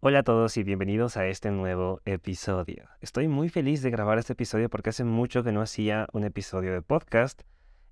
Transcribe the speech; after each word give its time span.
Hola 0.00 0.20
a 0.20 0.22
todos 0.22 0.56
y 0.56 0.62
bienvenidos 0.62 1.16
a 1.16 1.26
este 1.26 1.50
nuevo 1.50 2.00
episodio. 2.04 2.88
Estoy 3.00 3.26
muy 3.26 3.48
feliz 3.48 3.82
de 3.82 3.90
grabar 3.90 4.16
este 4.16 4.34
episodio 4.34 4.70
porque 4.70 4.90
hace 4.90 5.02
mucho 5.02 5.42
que 5.42 5.50
no 5.50 5.60
hacía 5.60 6.06
un 6.12 6.22
episodio 6.22 6.72
de 6.72 6.82
podcast 6.82 7.42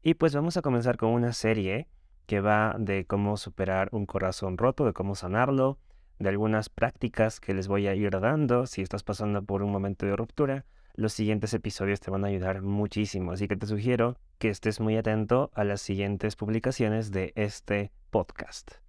y 0.05 0.15
pues 0.15 0.33
vamos 0.33 0.57
a 0.57 0.63
comenzar 0.63 0.99
con 0.99 1.11
una 1.11 1.33
serie 1.33 1.89
que 2.27 2.39
va 2.39 2.77
de 2.79 3.07
cómo 3.07 3.37
superar 3.37 3.89
un 3.91 4.07
corazón 4.07 4.57
roto, 4.57 4.85
de 4.85 4.93
cómo 4.93 5.17
sanarlo, 5.17 5.81
de 6.21 6.29
algunas 6.29 6.69
prácticas 6.69 7.41
que 7.41 7.55
les 7.55 7.67
voy 7.67 7.89
a 7.89 7.95
ir 7.97 8.11
dando 8.21 8.67
si 8.67 8.83
estás 8.83 9.03
pasando 9.03 9.43
por 9.43 9.65
un 9.65 9.73
momento 9.73 10.07
de 10.07 10.15
ruptura. 10.15 10.65
Los 10.95 11.13
siguientes 11.13 11.55
episodios 11.55 11.99
te 11.99 12.13
van 12.13 12.25
a 12.25 12.29
ayudar 12.29 12.63
muchísimo, 12.63 13.33
así 13.33 13.49
que 13.49 13.57
te 13.57 13.67
sugiero 13.67 14.17
que 14.39 14.49
estés 14.49 14.79
muy 14.79 14.97
atento 14.97 15.51
a 15.55 15.65
las 15.65 15.81
siguientes 15.81 16.37
publicaciones 16.37 17.11
de 17.11 17.33
este 17.35 17.91
podcast. 18.11 18.86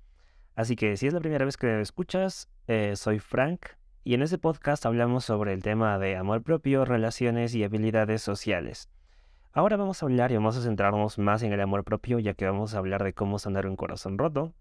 Así 0.57 0.75
que 0.75 0.97
si 0.97 1.05
es 1.05 1.13
la 1.13 1.19
primera 1.19 1.45
vez 1.45 1.55
que 1.55 1.67
me 1.67 1.81
escuchas, 1.81 2.49
eh, 2.65 2.95
soy 2.95 3.19
Frank 3.19 3.67
y 4.03 4.15
en 4.15 4.23
este 4.23 4.39
podcast 4.39 4.87
hablamos 4.87 5.23
sobre 5.23 5.53
el 5.53 5.61
tema 5.61 5.99
de 5.99 6.15
amor 6.15 6.41
propio, 6.41 6.83
relaciones 6.83 7.53
y 7.53 7.63
habilidades 7.63 8.23
sociales. 8.23 8.89
Ahora 9.51 9.77
vamos 9.77 10.01
a 10.01 10.07
hablar 10.07 10.31
y 10.31 10.35
vamos 10.35 10.57
a 10.57 10.63
centrarnos 10.63 11.19
más 11.19 11.43
en 11.43 11.53
el 11.53 11.61
amor 11.61 11.83
propio 11.83 12.17
ya 12.17 12.33
que 12.33 12.45
vamos 12.47 12.73
a 12.73 12.79
hablar 12.79 13.03
de 13.03 13.13
cómo 13.13 13.37
sanar 13.37 13.67
un 13.67 13.75
corazón 13.75 14.17
roto. 14.17 14.55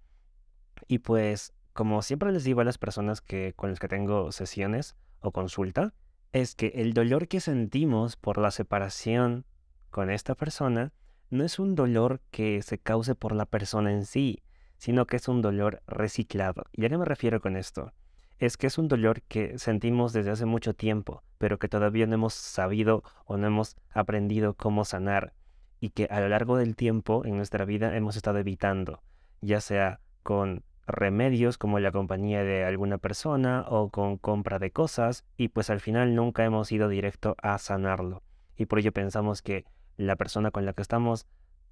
Y 0.86 0.98
pues, 0.98 1.54
como 1.72 2.02
siempre 2.02 2.30
les 2.30 2.44
digo 2.44 2.60
a 2.60 2.64
las 2.64 2.76
personas 2.76 3.22
que, 3.22 3.54
con 3.56 3.70
las 3.70 3.78
que 3.78 3.88
tengo 3.88 4.32
sesiones 4.32 4.96
o 5.20 5.32
consulta, 5.32 5.94
es 6.34 6.54
que 6.54 6.72
el 6.74 6.92
dolor 6.92 7.26
que 7.26 7.40
sentimos 7.40 8.16
por 8.16 8.36
la 8.36 8.50
separación 8.50 9.46
con 9.88 10.10
esta 10.10 10.34
persona 10.34 10.92
no 11.30 11.42
es 11.42 11.58
un 11.58 11.74
dolor 11.74 12.20
que 12.30 12.60
se 12.60 12.76
cause 12.76 13.14
por 13.14 13.34
la 13.34 13.46
persona 13.46 13.92
en 13.92 14.04
sí, 14.04 14.42
sino 14.78 15.06
que 15.06 15.16
es 15.16 15.28
un 15.28 15.42
dolor 15.42 15.82
reciclado. 15.86 16.64
¿Y 16.72 16.84
a 16.84 16.88
qué 16.88 16.98
me 16.98 17.04
refiero 17.04 17.40
con 17.40 17.56
esto? 17.56 17.92
Es 18.38 18.56
que 18.56 18.66
es 18.66 18.78
un 18.78 18.88
dolor 18.88 19.22
que 19.22 19.58
sentimos 19.58 20.12
desde 20.12 20.30
hace 20.30 20.44
mucho 20.44 20.74
tiempo, 20.74 21.22
pero 21.38 21.58
que 21.58 21.68
todavía 21.68 22.06
no 22.06 22.14
hemos 22.14 22.34
sabido 22.34 23.02
o 23.24 23.36
no 23.36 23.46
hemos 23.46 23.76
aprendido 23.90 24.54
cómo 24.54 24.84
sanar 24.84 25.32
y 25.80 25.90
que 25.90 26.06
a 26.10 26.20
lo 26.20 26.28
largo 26.28 26.56
del 26.56 26.76
tiempo 26.76 27.24
en 27.24 27.36
nuestra 27.36 27.64
vida 27.64 27.96
hemos 27.96 28.16
estado 28.16 28.38
evitando, 28.38 29.02
ya 29.40 29.60
sea 29.60 30.00
con 30.22 30.64
remedios 30.86 31.58
como 31.58 31.78
la 31.80 31.92
compañía 31.92 32.44
de 32.44 32.64
alguna 32.64 32.98
persona 32.98 33.64
o 33.68 33.90
con 33.90 34.18
compra 34.18 34.58
de 34.58 34.70
cosas 34.70 35.24
y 35.36 35.48
pues 35.48 35.70
al 35.70 35.80
final 35.80 36.14
nunca 36.14 36.44
hemos 36.44 36.70
ido 36.72 36.88
directo 36.88 37.36
a 37.42 37.58
sanarlo. 37.58 38.22
Y 38.56 38.66
por 38.66 38.78
ello 38.78 38.92
pensamos 38.92 39.42
que 39.42 39.64
la 39.96 40.16
persona 40.16 40.50
con 40.50 40.64
la 40.64 40.72
que 40.72 40.82
estamos 40.82 41.26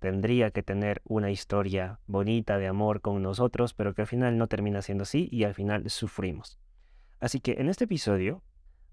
tendría 0.05 0.51
que 0.51 0.63
tener 0.63 1.01
una 1.05 1.31
historia 1.31 1.99
bonita 2.07 2.59
de 2.59 2.67
amor 2.67 3.01
con 3.01 3.23
nosotros, 3.23 3.73
pero 3.73 3.95
que 3.95 4.03
al 4.03 4.07
final 4.07 4.37
no 4.37 4.49
termina 4.49 4.83
siendo 4.83 5.03
así 5.03 5.29
y 5.33 5.45
al 5.45 5.55
final 5.55 5.89
sufrimos. 5.89 6.61
Así 7.21 7.41
que 7.41 7.53
en 7.53 7.71
este 7.71 7.85
episodio 7.85 8.43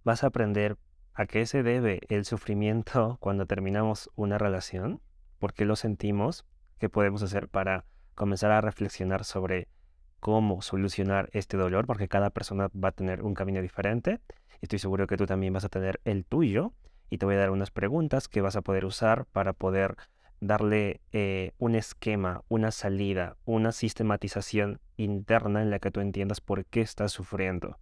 vas 0.05 0.23
a 0.23 0.27
aprender 0.27 0.77
a 1.13 1.25
qué 1.25 1.45
se 1.45 1.63
debe 1.63 1.99
el 2.07 2.23
sufrimiento 2.23 3.17
cuando 3.19 3.45
terminamos 3.45 4.09
una 4.15 4.37
relación, 4.37 5.01
por 5.37 5.53
qué 5.53 5.65
lo 5.65 5.75
sentimos, 5.75 6.45
qué 6.79 6.87
podemos 6.87 7.21
hacer 7.23 7.49
para 7.49 7.83
comenzar 8.15 8.51
a 8.51 8.61
reflexionar 8.61 9.25
sobre 9.25 9.67
cómo 10.21 10.61
solucionar 10.61 11.29
este 11.33 11.57
dolor, 11.57 11.87
porque 11.87 12.07
cada 12.07 12.29
persona 12.29 12.69
va 12.73 12.89
a 12.89 12.93
tener 12.93 13.21
un 13.21 13.33
camino 13.33 13.61
diferente. 13.61 14.21
Estoy 14.61 14.79
seguro 14.79 15.07
que 15.07 15.17
tú 15.17 15.25
también 15.25 15.51
vas 15.51 15.65
a 15.65 15.69
tener 15.69 15.99
el 16.05 16.23
tuyo 16.23 16.71
y 17.09 17.17
te 17.17 17.25
voy 17.25 17.35
a 17.35 17.39
dar 17.39 17.49
unas 17.49 17.69
preguntas 17.69 18.29
que 18.29 18.39
vas 18.39 18.55
a 18.55 18.61
poder 18.61 18.85
usar 18.85 19.25
para 19.25 19.51
poder 19.51 19.97
darle 20.41 20.99
eh, 21.13 21.53
un 21.59 21.75
esquema, 21.75 22.43
una 22.49 22.71
salida, 22.71 23.37
una 23.45 23.71
sistematización 23.71 24.81
interna 24.97 25.61
en 25.61 25.69
la 25.69 25.79
que 25.79 25.91
tú 25.91 26.01
entiendas 26.01 26.41
por 26.41 26.65
qué 26.65 26.81
estás 26.81 27.11
sufriendo. 27.11 27.77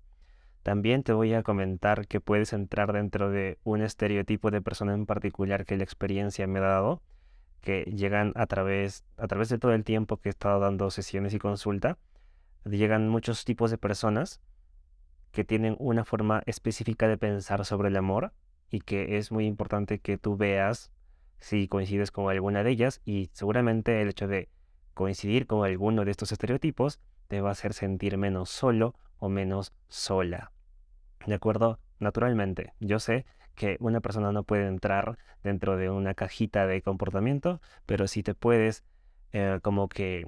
También 0.62 1.04
te 1.04 1.14
voy 1.14 1.34
a 1.34 1.42
comentar 1.42 2.06
que 2.06 2.20
puedes 2.20 2.52
entrar 2.52 2.92
dentro 2.92 3.32
de 3.32 3.58
un 3.64 3.82
estereotipo 3.82 4.52
de 4.52 4.62
persona 4.62 4.94
en 4.94 5.06
particular 5.06 5.66
que 5.66 5.78
la 5.78 5.86
experiencia 5.86 6.48
me 6.48 6.60
ha 6.60 6.64
dado, 6.64 7.02
que 7.62 7.84
llegan 7.84 8.34
a 8.36 8.46
través, 8.46 9.06
a 9.18 9.28
través 9.28 9.48
de 9.50 9.58
todo 9.58 9.74
el 9.74 9.86
tiempo 9.86 10.18
que 10.18 10.30
he 10.30 10.32
estado 10.32 10.60
dando 10.60 10.92
sesiones 10.92 11.34
y 11.34 11.40
consulta, 11.40 11.98
llegan 12.66 13.08
muchos 13.08 13.46
tipos 13.46 13.72
de 13.72 13.78
personas 13.78 14.42
que 15.32 15.46
tienen 15.46 15.78
una 15.80 16.04
forma 16.04 16.44
específica 16.46 17.08
de 17.08 17.18
pensar 17.18 17.64
sobre 17.64 17.88
el 17.88 17.96
amor 17.96 18.34
y 18.70 18.82
que 18.82 19.18
es 19.18 19.32
muy 19.32 19.46
importante 19.46 20.00
que 20.00 20.18
tú 20.18 20.36
veas 20.36 20.92
si 21.40 21.68
coincides 21.68 22.12
con 22.12 22.30
alguna 22.30 22.64
de 22.64 22.72
ellas 22.72 23.02
y 23.06 23.30
seguramente 23.34 24.02
el 24.02 24.10
hecho 24.10 24.28
de 24.28 24.50
coincidir 24.94 25.48
con 25.48 25.66
alguno 25.66 26.06
de 26.06 26.12
estos 26.12 26.32
estereotipos 26.32 27.00
te 27.28 27.42
va 27.42 27.50
a 27.50 27.52
hacer 27.54 27.74
sentir 27.74 28.18
menos 28.18 28.50
solo 28.50 28.96
o 29.18 29.30
menos 29.30 29.74
sola. 29.88 30.52
¿De 31.26 31.36
acuerdo? 31.36 31.80
Naturalmente, 32.00 32.74
yo 32.80 33.00
sé 33.00 33.26
que 33.56 33.78
una 33.80 34.00
persona 34.00 34.32
no 34.32 34.44
puede 34.44 34.68
entrar 34.68 35.18
dentro 35.44 35.78
de 35.78 35.90
una 35.90 36.14
cajita 36.14 36.66
de 36.66 36.82
comportamiento, 36.82 37.62
pero 37.86 38.08
si 38.08 38.24
te 38.24 38.34
puedes 38.34 38.84
eh, 39.32 39.60
como 39.62 39.90
que 39.90 40.28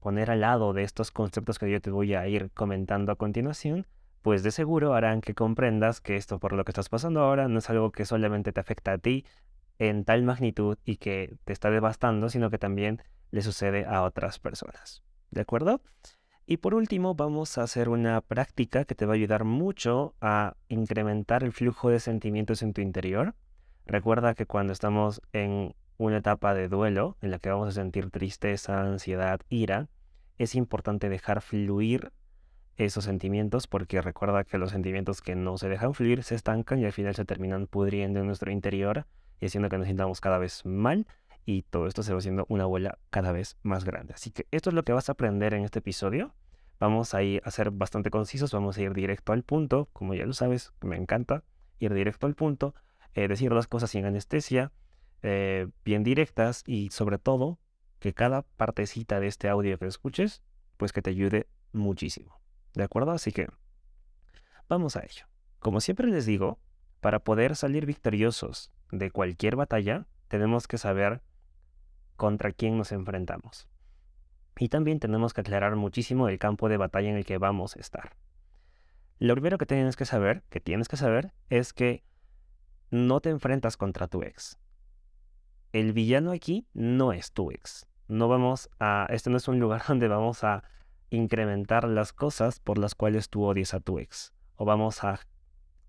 poner 0.00 0.30
al 0.30 0.40
lado 0.40 0.72
de 0.72 0.82
estos 0.82 1.10
conceptos 1.10 1.58
que 1.58 1.70
yo 1.70 1.80
te 1.80 1.90
voy 1.90 2.14
a 2.14 2.28
ir 2.28 2.50
comentando 2.52 3.12
a 3.12 3.16
continuación, 3.16 3.86
pues 4.20 4.42
de 4.42 4.50
seguro 4.50 4.94
harán 4.94 5.20
que 5.20 5.34
comprendas 5.34 6.00
que 6.00 6.16
esto 6.16 6.38
por 6.38 6.52
lo 6.52 6.64
que 6.64 6.72
estás 6.72 6.88
pasando 6.88 7.20
ahora 7.20 7.48
no 7.48 7.58
es 7.58 7.70
algo 7.70 7.92
que 7.92 8.04
solamente 8.04 8.52
te 8.52 8.60
afecta 8.60 8.92
a 8.92 8.98
ti, 8.98 9.24
en 9.78 10.04
tal 10.04 10.22
magnitud 10.22 10.78
y 10.84 10.96
que 10.96 11.36
te 11.44 11.52
está 11.52 11.70
devastando, 11.70 12.28
sino 12.28 12.50
que 12.50 12.58
también 12.58 13.02
le 13.30 13.42
sucede 13.42 13.84
a 13.84 14.02
otras 14.02 14.38
personas. 14.38 15.02
¿De 15.30 15.40
acuerdo? 15.40 15.80
Y 16.46 16.58
por 16.58 16.74
último, 16.74 17.14
vamos 17.14 17.56
a 17.56 17.62
hacer 17.62 17.88
una 17.88 18.20
práctica 18.20 18.84
que 18.84 18.94
te 18.94 19.06
va 19.06 19.12
a 19.12 19.16
ayudar 19.16 19.44
mucho 19.44 20.14
a 20.20 20.56
incrementar 20.68 21.42
el 21.42 21.52
flujo 21.52 21.88
de 21.88 22.00
sentimientos 22.00 22.62
en 22.62 22.74
tu 22.74 22.82
interior. 22.82 23.34
Recuerda 23.86 24.34
que 24.34 24.46
cuando 24.46 24.72
estamos 24.72 25.22
en 25.32 25.74
una 25.96 26.18
etapa 26.18 26.54
de 26.54 26.68
duelo, 26.68 27.16
en 27.22 27.30
la 27.30 27.38
que 27.38 27.50
vamos 27.50 27.68
a 27.68 27.72
sentir 27.72 28.10
tristeza, 28.10 28.82
ansiedad, 28.82 29.40
ira, 29.48 29.88
es 30.36 30.54
importante 30.54 31.08
dejar 31.08 31.40
fluir 31.40 32.12
esos 32.76 33.04
sentimientos 33.04 33.66
porque 33.66 34.02
recuerda 34.02 34.44
que 34.44 34.58
los 34.58 34.72
sentimientos 34.72 35.22
que 35.22 35.36
no 35.36 35.56
se 35.58 35.68
dejan 35.68 35.94
fluir 35.94 36.24
se 36.24 36.34
estancan 36.34 36.80
y 36.80 36.84
al 36.84 36.92
final 36.92 37.14
se 37.14 37.24
terminan 37.24 37.66
pudriendo 37.66 38.20
en 38.20 38.26
nuestro 38.26 38.50
interior 38.50 39.06
y 39.44 39.46
haciendo 39.46 39.68
que 39.68 39.76
nos 39.76 39.86
sintamos 39.86 40.22
cada 40.22 40.38
vez 40.38 40.64
mal 40.64 41.06
y 41.44 41.62
todo 41.62 41.86
esto 41.86 42.02
se 42.02 42.12
va 42.12 42.18
haciendo 42.18 42.46
una 42.48 42.64
bola 42.64 42.98
cada 43.10 43.30
vez 43.30 43.58
más 43.62 43.84
grande. 43.84 44.14
Así 44.14 44.30
que 44.30 44.46
esto 44.50 44.70
es 44.70 44.74
lo 44.74 44.84
que 44.84 44.94
vas 44.94 45.10
a 45.10 45.12
aprender 45.12 45.52
en 45.52 45.64
este 45.64 45.80
episodio. 45.80 46.34
Vamos 46.80 47.12
a 47.12 47.22
ir 47.22 47.42
a 47.44 47.50
ser 47.50 47.70
bastante 47.70 48.10
concisos, 48.10 48.52
vamos 48.52 48.78
a 48.78 48.82
ir 48.82 48.94
directo 48.94 49.34
al 49.34 49.42
punto, 49.42 49.90
como 49.92 50.14
ya 50.14 50.24
lo 50.24 50.32
sabes, 50.32 50.72
me 50.80 50.96
encanta 50.96 51.44
ir 51.78 51.92
directo 51.92 52.26
al 52.26 52.34
punto, 52.34 52.74
eh, 53.12 53.28
decir 53.28 53.52
las 53.52 53.66
cosas 53.66 53.90
sin 53.90 54.06
anestesia, 54.06 54.72
eh, 55.22 55.68
bien 55.84 56.04
directas 56.04 56.62
y 56.66 56.88
sobre 56.88 57.18
todo 57.18 57.58
que 57.98 58.14
cada 58.14 58.42
partecita 58.42 59.20
de 59.20 59.26
este 59.26 59.50
audio 59.50 59.78
que 59.78 59.86
escuches, 59.86 60.42
pues 60.78 60.92
que 60.94 61.02
te 61.02 61.10
ayude 61.10 61.48
muchísimo. 61.72 62.40
¿De 62.72 62.82
acuerdo? 62.82 63.10
Así 63.10 63.30
que 63.30 63.48
vamos 64.70 64.96
a 64.96 65.00
ello. 65.00 65.26
Como 65.58 65.82
siempre 65.82 66.08
les 66.08 66.24
digo, 66.24 66.58
para 67.00 67.18
poder 67.18 67.56
salir 67.56 67.84
victoriosos 67.84 68.72
de 68.98 69.10
cualquier 69.10 69.56
batalla, 69.56 70.06
tenemos 70.28 70.66
que 70.66 70.78
saber 70.78 71.22
contra 72.16 72.52
quién 72.52 72.78
nos 72.78 72.92
enfrentamos. 72.92 73.68
Y 74.56 74.68
también 74.68 75.00
tenemos 75.00 75.34
que 75.34 75.40
aclarar 75.40 75.76
muchísimo 75.76 76.28
el 76.28 76.38
campo 76.38 76.68
de 76.68 76.76
batalla 76.76 77.10
en 77.10 77.16
el 77.16 77.24
que 77.24 77.38
vamos 77.38 77.76
a 77.76 77.80
estar. 77.80 78.16
Lo 79.18 79.34
primero 79.34 79.58
que 79.58 79.66
tienes 79.66 79.96
que 79.96 80.04
saber, 80.04 80.42
que 80.48 80.60
tienes 80.60 80.88
que 80.88 80.96
saber, 80.96 81.32
es 81.48 81.72
que 81.72 82.04
no 82.90 83.20
te 83.20 83.30
enfrentas 83.30 83.76
contra 83.76 84.06
tu 84.06 84.22
ex. 84.22 84.58
El 85.72 85.92
villano 85.92 86.30
aquí 86.30 86.68
no 86.72 87.12
es 87.12 87.32
tu 87.32 87.50
ex. 87.50 87.86
No 88.06 88.28
vamos 88.28 88.70
a, 88.78 89.06
este 89.10 89.30
no 89.30 89.36
es 89.36 89.48
un 89.48 89.58
lugar 89.58 89.82
donde 89.88 90.08
vamos 90.08 90.44
a 90.44 90.62
incrementar 91.10 91.88
las 91.88 92.12
cosas 92.12 92.60
por 92.60 92.78
las 92.78 92.94
cuales 92.94 93.28
tú 93.28 93.44
odias 93.44 93.74
a 93.74 93.80
tu 93.80 93.98
ex. 93.98 94.32
O 94.56 94.64
vamos 94.64 95.02
a 95.02 95.18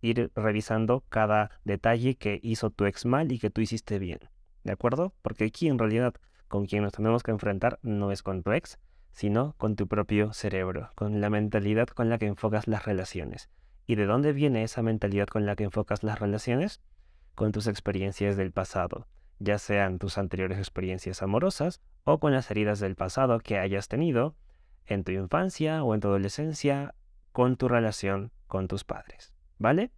ir 0.06 0.31
revisando 0.36 1.04
cada 1.10 1.52
detalle 1.63 2.16
que 2.16 2.40
hizo 2.44 2.69
tu 2.69 2.86
ex 2.86 3.06
mal 3.06 3.31
y 3.31 3.40
que 3.40 3.50
tú 3.50 3.62
hiciste 3.62 4.00
bien. 4.00 4.19
¿De 4.63 4.72
acuerdo? 4.72 5.13
Porque 5.22 5.46
aquí 5.46 5.68
en 5.68 5.80
realidad 5.80 6.16
con 6.48 6.66
quien 6.66 6.84
nos 6.84 6.94
tenemos 6.94 7.24
que 7.24 7.31
enfrentar 7.31 7.80
no 7.81 8.12
es 8.12 8.24
con 8.24 8.44
tu 8.44 8.52
ex, 8.52 8.80
sino 9.12 9.56
con 9.57 9.75
tu 9.75 9.88
propio 9.88 10.34
cerebro, 10.34 10.92
con 10.96 11.22
la 11.22 11.30
mentalidad 11.30 11.88
con 11.88 12.10
la 12.10 12.18
que 12.18 12.28
enfocas 12.28 12.68
las 12.68 12.86
relaciones. 12.86 13.50
¿Y 13.88 13.96
de 13.96 14.06
dónde 14.06 14.34
viene 14.34 14.63
esa 14.63 14.81
mentalidad 14.81 15.28
con 15.28 15.46
la 15.46 15.56
que 15.56 15.63
enfocas 15.63 16.04
las 16.04 16.19
relaciones? 16.19 16.81
Con 17.34 17.52
tus 17.52 17.68
experiencias 17.68 18.38
del 18.38 18.52
pasado, 18.52 19.07
ya 19.40 19.57
sean 19.57 20.00
tus 20.00 20.18
anteriores 20.18 20.57
experiencias 20.57 21.22
amorosas 21.22 21.81
o 22.04 22.19
con 22.19 22.31
las 22.31 22.50
heridas 22.50 22.80
del 22.80 22.96
pasado 22.96 23.40
que 23.40 23.60
hayas 23.60 23.88
tenido 23.88 24.36
en 24.86 25.04
tu 25.04 25.12
infancia 25.12 25.84
o 25.84 25.94
en 25.94 26.02
tu 26.02 26.07
adolescencia 26.07 26.96
con 27.31 27.57
tu 27.57 27.68
relación 27.68 28.31
con 28.48 28.68
tus 28.68 28.84
padres. 28.84 29.34
¿Vale? 29.57 29.92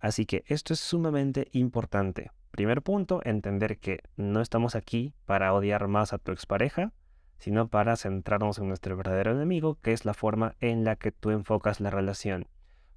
Así 0.00 0.26
que 0.26 0.44
esto 0.46 0.72
es 0.74 0.80
sumamente 0.80 1.48
importante. 1.52 2.30
Primer 2.50 2.82
punto, 2.82 3.20
entender 3.24 3.78
que 3.78 4.00
no 4.16 4.40
estamos 4.40 4.74
aquí 4.74 5.14
para 5.26 5.52
odiar 5.52 5.88
más 5.88 6.12
a 6.12 6.18
tu 6.18 6.32
expareja, 6.32 6.92
sino 7.38 7.68
para 7.68 7.96
centrarnos 7.96 8.58
en 8.58 8.68
nuestro 8.68 8.96
verdadero 8.96 9.32
enemigo, 9.32 9.78
que 9.80 9.92
es 9.92 10.04
la 10.04 10.14
forma 10.14 10.56
en 10.60 10.84
la 10.84 10.96
que 10.96 11.12
tú 11.12 11.30
enfocas 11.30 11.80
la 11.80 11.90
relación. 11.90 12.48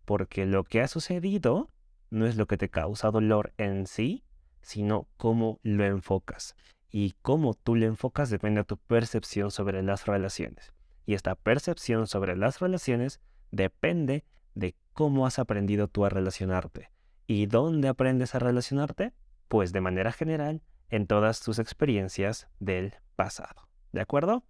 Porque 0.06 0.46
lo 0.46 0.64
que 0.64 0.82
ha 0.82 0.88
sucedido 0.88 1.70
no 2.10 2.26
es 2.26 2.36
lo 2.36 2.48
que 2.48 2.58
te 2.58 2.70
causa 2.70 3.12
dolor 3.12 3.54
en 3.58 3.86
sí, 3.88 4.24
sino 4.62 5.08
cómo 5.18 5.60
lo 5.64 5.86
enfocas. 5.86 6.56
Y 6.90 7.16
cómo 7.22 7.54
tú 7.54 7.76
lo 7.76 7.86
enfocas 7.86 8.30
depende 8.30 8.62
de 8.62 8.66
tu 8.66 8.78
percepción 8.78 9.52
sobre 9.52 9.82
las 9.82 10.06
relaciones. 10.06 10.74
Y 11.06 11.14
esta 11.14 11.36
percepción 11.36 12.08
sobre 12.08 12.36
las 12.36 12.60
relaciones 12.60 13.22
depende 13.52 14.26
de 14.56 14.76
cómo 14.94 15.26
has 15.26 15.40
aprendido 15.40 15.88
tú 15.88 16.06
a 16.06 16.10
relacionarte. 16.10 16.92
¿Y 17.28 17.46
dónde 17.46 17.88
aprendes 17.88 18.36
a 18.36 18.40
relacionarte? 18.40 19.14
Pues 19.48 19.72
de 19.72 19.82
manera 19.82 20.12
general 20.12 20.62
en 20.90 21.08
todas 21.08 21.42
tus 21.42 21.60
experiencias 21.60 22.48
del 22.60 22.96
pasado. 23.16 23.68
¿De 23.92 24.02
acuerdo? 24.02 24.44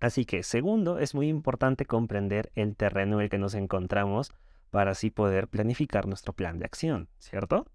Así 0.00 0.24
que, 0.24 0.42
segundo, 0.42 0.98
es 0.98 1.14
muy 1.14 1.28
importante 1.28 1.84
comprender 1.84 2.52
el 2.54 2.76
terreno 2.76 3.16
en 3.16 3.24
el 3.24 3.30
que 3.30 3.38
nos 3.38 3.54
encontramos 3.54 4.32
para 4.70 4.92
así 4.92 5.10
poder 5.10 5.48
planificar 5.48 6.06
nuestro 6.06 6.32
plan 6.32 6.58
de 6.58 6.66
acción, 6.66 7.08
¿cierto? 7.18 7.66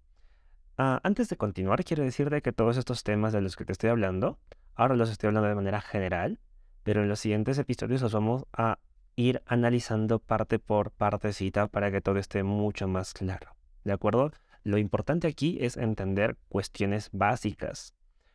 Ah, 0.77 1.01
antes 1.03 1.29
de 1.29 1.37
continuar, 1.37 1.83
quiero 1.83 2.03
decirte 2.03 2.41
que 2.41 2.53
todos 2.53 2.77
estos 2.77 3.03
temas 3.03 3.33
de 3.33 3.41
los 3.41 3.55
que 3.55 3.65
te 3.65 3.73
estoy 3.73 3.89
hablando, 3.89 4.39
ahora 4.75 4.95
los 4.95 5.09
estoy 5.09 5.27
hablando 5.27 5.49
de 5.49 5.55
manera 5.55 5.81
general, 5.81 6.39
pero 6.83 7.01
en 7.01 7.09
los 7.09 7.19
siguientes 7.19 7.57
episodios 7.57 8.01
los 8.01 8.13
vamos 8.13 8.45
a 8.53 8.79
ir 9.15 9.41
analizando 9.45 10.19
parte 10.19 10.59
por 10.59 10.91
partecita 10.91 11.67
para 11.67 11.91
que 11.91 12.01
todo 12.01 12.17
esté 12.17 12.43
mucho 12.43 12.87
más 12.87 13.13
claro. 13.13 13.55
¿De 13.83 13.93
acuerdo? 13.93 14.31
Lo 14.63 14.77
importante 14.77 15.27
aquí 15.27 15.57
es 15.61 15.77
entender 15.77 16.37
cuestiones 16.49 17.09
básicas, 17.11 17.93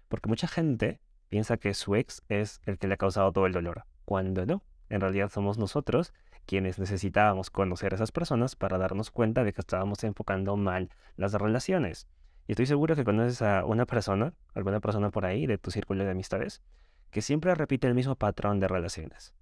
porque 0.08 0.28
mucha 0.28 0.46
gente 0.46 1.00
piensa 1.28 1.56
que 1.56 1.74
su 1.74 1.94
ex 1.96 2.22
es 2.28 2.60
el 2.66 2.78
que 2.78 2.86
le 2.86 2.94
ha 2.94 2.98
causado 2.98 3.32
todo 3.32 3.46
el 3.46 3.52
dolor, 3.52 3.84
cuando 4.04 4.44
no. 4.46 4.62
En 4.90 5.00
realidad 5.00 5.30
somos 5.30 5.58
nosotros 5.58 6.12
quienes 6.46 6.78
necesitábamos 6.78 7.50
conocer 7.50 7.92
a 7.92 7.96
esas 7.96 8.12
personas 8.12 8.56
para 8.56 8.78
darnos 8.78 9.10
cuenta 9.10 9.44
de 9.44 9.52
que 9.52 9.60
estábamos 9.60 10.02
enfocando 10.04 10.56
mal 10.56 10.90
las 11.16 11.34
relaciones. 11.34 12.08
Y 12.46 12.52
estoy 12.52 12.64
seguro 12.64 12.96
que 12.96 13.04
conoces 13.04 13.42
a 13.42 13.66
una 13.66 13.84
persona, 13.84 14.32
alguna 14.54 14.80
persona 14.80 15.10
por 15.10 15.26
ahí 15.26 15.46
de 15.46 15.58
tu 15.58 15.70
círculo 15.70 16.04
de 16.04 16.10
amistades, 16.10 16.62
que 17.10 17.20
siempre 17.20 17.54
repite 17.54 17.86
el 17.86 17.94
mismo 17.94 18.16
patrón 18.16 18.60
de 18.60 18.68
relaciones. 18.68 19.34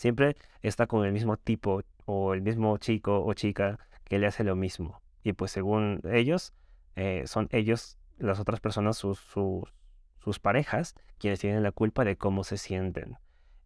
Siempre 0.00 0.34
está 0.62 0.86
con 0.86 1.04
el 1.04 1.12
mismo 1.12 1.36
tipo 1.36 1.82
o 2.06 2.32
el 2.32 2.40
mismo 2.40 2.78
chico 2.78 3.22
o 3.22 3.34
chica 3.34 3.78
que 4.04 4.18
le 4.18 4.26
hace 4.26 4.44
lo 4.44 4.56
mismo. 4.56 5.02
Y 5.22 5.34
pues 5.34 5.50
según 5.50 6.00
ellos, 6.10 6.54
eh, 6.96 7.24
son 7.26 7.48
ellos, 7.52 7.98
las 8.16 8.40
otras 8.40 8.60
personas, 8.60 8.96
sus, 8.96 9.18
sus, 9.18 9.64
sus 10.18 10.38
parejas, 10.38 10.94
quienes 11.18 11.40
tienen 11.40 11.62
la 11.62 11.70
culpa 11.70 12.02
de 12.06 12.16
cómo 12.16 12.44
se 12.44 12.56
sienten. 12.56 13.18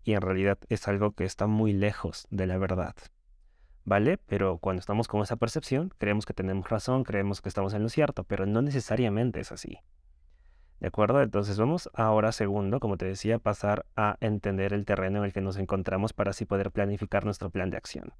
Y 0.03 0.15
en 0.15 0.23
realidad 0.23 0.59
es 0.69 0.89
algo 0.89 1.13
que 1.13 1.25
está 1.25 1.47
muy 1.47 1.73
lejos 1.73 2.27
de 2.31 2.49
la 2.49 2.59
verdad. 2.59 2.97
¿Vale? 3.85 4.19
Pero 4.19 4.59
cuando 4.59 4.81
estamos 4.81 5.07
con 5.07 5.23
esa 5.23 5.37
percepción, 5.37 5.95
creemos 5.99 6.27
que 6.27 6.35
tenemos 6.35 6.69
razón, 6.69 7.05
creemos 7.05 7.43
que 7.43 7.49
estamos 7.49 7.75
en 7.75 7.85
lo 7.85 7.89
cierto, 7.89 8.25
pero 8.25 8.45
no 8.45 8.61
necesariamente 8.61 9.39
es 9.39 9.53
así. 9.53 9.79
¿De 10.81 10.89
acuerdo? 10.89 11.23
Entonces 11.23 11.59
vamos 11.59 11.89
ahora, 11.95 12.33
segundo, 12.33 12.81
como 12.81 12.97
te 12.97 13.07
decía, 13.07 13.39
pasar 13.39 13.87
a 13.97 14.17
entender 14.21 14.73
el 14.73 14.85
terreno 14.85 15.19
en 15.19 15.25
el 15.25 15.33
que 15.33 15.41
nos 15.41 15.57
encontramos 15.57 16.13
para 16.13 16.31
así 16.31 16.45
poder 16.45 16.71
planificar 16.71 17.25
nuestro 17.25 17.51
plan 17.51 17.71
de 17.71 17.77
acción. 17.77 18.13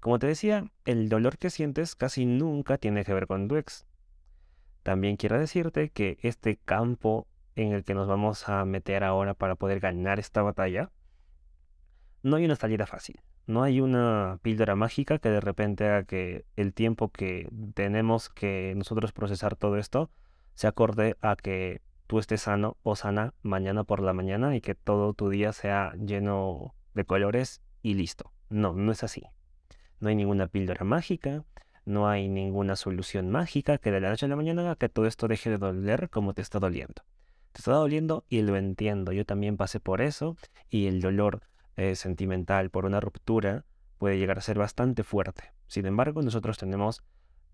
Como 0.00 0.18
te 0.18 0.26
decía, 0.26 0.70
el 0.84 1.08
dolor 1.08 1.38
que 1.38 1.50
sientes 1.50 1.94
casi 1.94 2.26
nunca 2.26 2.78
tiene 2.78 3.04
que 3.04 3.14
ver 3.14 3.26
con 3.26 3.48
tu 3.48 3.56
ex. 3.56 3.86
También 4.82 5.16
quiero 5.16 5.38
decirte 5.38 5.90
que 5.90 6.18
este 6.22 6.56
campo 6.56 7.26
en 7.54 7.72
el 7.72 7.84
que 7.84 7.94
nos 7.94 8.08
vamos 8.08 8.48
a 8.48 8.64
meter 8.64 9.04
ahora 9.04 9.34
para 9.34 9.54
poder 9.54 9.80
ganar 9.80 10.18
esta 10.18 10.42
batalla, 10.42 10.90
no 12.22 12.36
hay 12.36 12.44
una 12.44 12.56
salida 12.56 12.86
fácil. 12.86 13.20
No 13.46 13.62
hay 13.62 13.80
una 13.80 14.38
píldora 14.42 14.76
mágica 14.76 15.18
que 15.18 15.28
de 15.28 15.40
repente 15.40 15.84
haga 15.84 16.04
que 16.04 16.44
el 16.56 16.72
tiempo 16.72 17.10
que 17.10 17.48
tenemos 17.74 18.28
que 18.28 18.74
nosotros 18.76 19.12
procesar 19.12 19.56
todo 19.56 19.78
esto 19.78 20.10
se 20.54 20.66
acorde 20.66 21.16
a 21.20 21.36
que 21.36 21.80
tú 22.06 22.18
estés 22.18 22.42
sano 22.42 22.76
o 22.82 22.96
sana 22.96 23.34
mañana 23.42 23.84
por 23.84 24.00
la 24.00 24.12
mañana 24.12 24.54
y 24.54 24.60
que 24.60 24.74
todo 24.74 25.14
tu 25.14 25.30
día 25.30 25.52
sea 25.52 25.94
lleno 25.94 26.74
de 26.94 27.04
colores 27.04 27.62
y 27.82 27.94
listo. 27.94 28.32
No, 28.50 28.74
no 28.74 28.92
es 28.92 29.02
así. 29.02 29.22
No 29.98 30.08
hay 30.08 30.16
ninguna 30.16 30.46
píldora 30.46 30.84
mágica, 30.84 31.44
no 31.84 32.08
hay 32.08 32.28
ninguna 32.28 32.76
solución 32.76 33.30
mágica 33.30 33.78
que 33.78 33.90
de 33.90 34.00
la 34.00 34.10
noche 34.10 34.26
a 34.26 34.28
la 34.28 34.36
mañana 34.36 34.62
haga 34.62 34.76
que 34.76 34.88
todo 34.88 35.06
esto 35.06 35.28
deje 35.28 35.50
de 35.50 35.58
doler 35.58 36.10
como 36.10 36.34
te 36.34 36.42
está 36.42 36.58
doliendo. 36.58 37.02
Te 37.52 37.58
está 37.58 37.72
doliendo 37.72 38.24
y 38.28 38.42
lo 38.42 38.56
entiendo. 38.56 39.12
Yo 39.12 39.24
también 39.24 39.56
pasé 39.56 39.80
por 39.80 40.00
eso 40.00 40.36
y 40.70 40.86
el 40.86 41.00
dolor 41.00 41.42
eh, 41.76 41.96
sentimental 41.96 42.70
por 42.70 42.84
una 42.84 43.00
ruptura 43.00 43.64
puede 43.98 44.18
llegar 44.18 44.38
a 44.38 44.42
ser 44.42 44.58
bastante 44.58 45.02
fuerte. 45.02 45.52
Sin 45.66 45.86
embargo, 45.86 46.22
nosotros 46.22 46.58
tenemos 46.58 47.02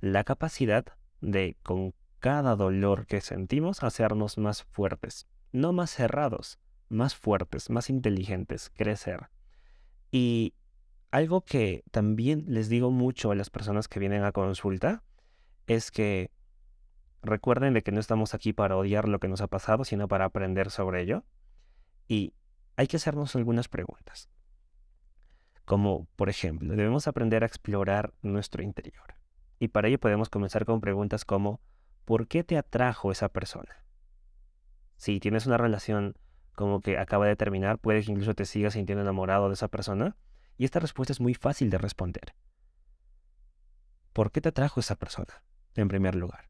la 0.00 0.24
capacidad 0.24 0.84
de, 1.20 1.56
con 1.62 1.94
cada 2.20 2.56
dolor 2.56 3.06
que 3.06 3.20
sentimos 3.20 3.82
hacernos 3.82 4.38
más 4.38 4.64
fuertes, 4.64 5.26
no 5.52 5.72
más 5.72 5.90
cerrados, 5.90 6.58
más 6.88 7.14
fuertes, 7.14 7.70
más 7.70 7.90
inteligentes, 7.90 8.70
crecer. 8.70 9.28
Y 10.10 10.54
algo 11.10 11.42
que 11.42 11.84
también 11.90 12.44
les 12.48 12.68
digo 12.68 12.90
mucho 12.90 13.30
a 13.30 13.34
las 13.34 13.50
personas 13.50 13.88
que 13.88 14.00
vienen 14.00 14.24
a 14.24 14.32
consulta 14.32 15.02
es 15.66 15.90
que 15.90 16.30
recuerden 17.22 17.74
de 17.74 17.82
que 17.82 17.92
no 17.92 18.00
estamos 18.00 18.34
aquí 18.34 18.52
para 18.52 18.76
odiar 18.76 19.08
lo 19.08 19.18
que 19.18 19.28
nos 19.28 19.40
ha 19.40 19.48
pasado, 19.48 19.84
sino 19.84 20.08
para 20.08 20.26
aprender 20.26 20.70
sobre 20.70 21.02
ello. 21.02 21.24
Y 22.06 22.32
hay 22.76 22.86
que 22.86 22.96
hacernos 22.96 23.36
algunas 23.36 23.68
preguntas. 23.68 24.28
Como, 25.64 26.06
por 26.16 26.30
ejemplo, 26.30 26.74
debemos 26.74 27.06
aprender 27.06 27.42
a 27.42 27.46
explorar 27.46 28.14
nuestro 28.22 28.62
interior. 28.62 29.14
Y 29.58 29.68
para 29.68 29.88
ello 29.88 29.98
podemos 29.98 30.30
comenzar 30.30 30.64
con 30.64 30.80
preguntas 30.80 31.24
como, 31.24 31.60
¿por 32.08 32.26
qué 32.26 32.42
te 32.42 32.56
atrajo 32.56 33.12
esa 33.12 33.28
persona? 33.28 33.84
Si 34.96 35.20
tienes 35.20 35.44
una 35.44 35.58
relación 35.58 36.16
como 36.54 36.80
que 36.80 36.96
acaba 36.96 37.26
de 37.26 37.36
terminar, 37.36 37.78
puede 37.80 38.02
que 38.02 38.10
incluso 38.10 38.32
te 38.32 38.46
sigas 38.46 38.72
sintiendo 38.72 39.02
enamorado 39.02 39.48
de 39.48 39.52
esa 39.52 39.68
persona. 39.68 40.16
Y 40.56 40.64
esta 40.64 40.80
respuesta 40.80 41.12
es 41.12 41.20
muy 41.20 41.34
fácil 41.34 41.68
de 41.68 41.76
responder. 41.76 42.34
¿Por 44.14 44.32
qué 44.32 44.40
te 44.40 44.48
atrajo 44.48 44.80
esa 44.80 44.96
persona? 44.96 45.42
En 45.74 45.88
primer 45.88 46.14
lugar. 46.14 46.48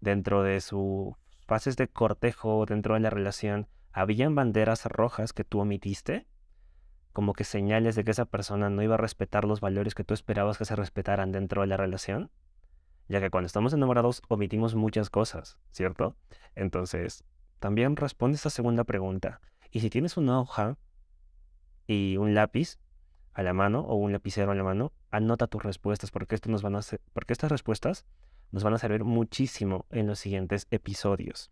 Dentro 0.00 0.44
de 0.44 0.60
sus 0.60 1.16
fases 1.48 1.76
de 1.76 1.88
cortejo, 1.88 2.66
dentro 2.66 2.94
de 2.94 3.00
la 3.00 3.10
relación, 3.10 3.66
¿habían 3.90 4.36
banderas 4.36 4.84
rojas 4.86 5.32
que 5.32 5.42
tú 5.42 5.58
omitiste? 5.58 6.28
Como 7.12 7.32
que 7.32 7.42
señales 7.42 7.96
de 7.96 8.04
que 8.04 8.12
esa 8.12 8.26
persona 8.26 8.70
no 8.70 8.84
iba 8.84 8.94
a 8.94 8.98
respetar 8.98 9.44
los 9.44 9.60
valores 9.60 9.96
que 9.96 10.04
tú 10.04 10.14
esperabas 10.14 10.56
que 10.56 10.66
se 10.66 10.76
respetaran 10.76 11.32
dentro 11.32 11.62
de 11.62 11.66
la 11.66 11.76
relación? 11.76 12.30
Ya 13.08 13.20
que 13.20 13.30
cuando 13.30 13.46
estamos 13.46 13.72
enamorados 13.72 14.22
omitimos 14.28 14.74
muchas 14.74 15.10
cosas, 15.10 15.58
¿cierto? 15.70 16.16
Entonces, 16.54 17.24
también 17.58 17.96
responde 17.96 18.36
esta 18.36 18.50
segunda 18.50 18.84
pregunta. 18.84 19.40
Y 19.70 19.80
si 19.80 19.90
tienes 19.90 20.16
una 20.16 20.40
hoja 20.40 20.76
y 21.86 22.16
un 22.16 22.34
lápiz 22.34 22.78
a 23.32 23.42
la 23.42 23.52
mano 23.52 23.80
o 23.80 23.96
un 23.96 24.12
lapicero 24.12 24.52
a 24.52 24.54
la 24.54 24.64
mano, 24.64 24.92
anota 25.10 25.46
tus 25.46 25.62
respuestas 25.62 26.10
porque, 26.10 26.34
esto 26.34 26.50
nos 26.50 26.62
van 26.62 26.76
a 26.76 26.80
porque 27.12 27.32
estas 27.32 27.50
respuestas 27.50 28.06
nos 28.50 28.64
van 28.64 28.74
a 28.74 28.78
servir 28.78 29.04
muchísimo 29.04 29.86
en 29.90 30.06
los 30.06 30.18
siguientes 30.18 30.66
episodios. 30.70 31.50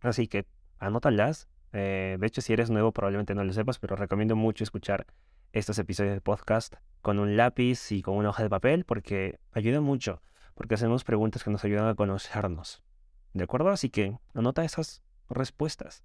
Así 0.00 0.28
que 0.28 0.46
anótalas. 0.78 1.48
Eh, 1.72 2.16
de 2.18 2.26
hecho, 2.26 2.40
si 2.40 2.52
eres 2.52 2.70
nuevo 2.70 2.92
probablemente 2.92 3.34
no 3.34 3.44
lo 3.44 3.52
sepas, 3.52 3.78
pero 3.78 3.94
recomiendo 3.94 4.34
mucho 4.34 4.64
escuchar 4.64 5.06
estos 5.52 5.78
episodios 5.78 6.14
de 6.14 6.20
podcast 6.20 6.74
con 7.02 7.18
un 7.18 7.36
lápiz 7.36 7.92
y 7.92 8.02
con 8.02 8.16
una 8.16 8.30
hoja 8.30 8.42
de 8.42 8.50
papel 8.50 8.84
porque 8.84 9.38
ayuda 9.52 9.80
mucho 9.80 10.22
porque 10.54 10.74
hacemos 10.74 11.04
preguntas 11.04 11.44
que 11.44 11.50
nos 11.50 11.64
ayudan 11.64 11.88
a 11.88 11.94
conocernos. 11.94 12.82
¿De 13.32 13.44
acuerdo? 13.44 13.70
Así 13.70 13.90
que 13.90 14.18
anota 14.34 14.64
esas 14.64 15.02
respuestas. 15.28 16.02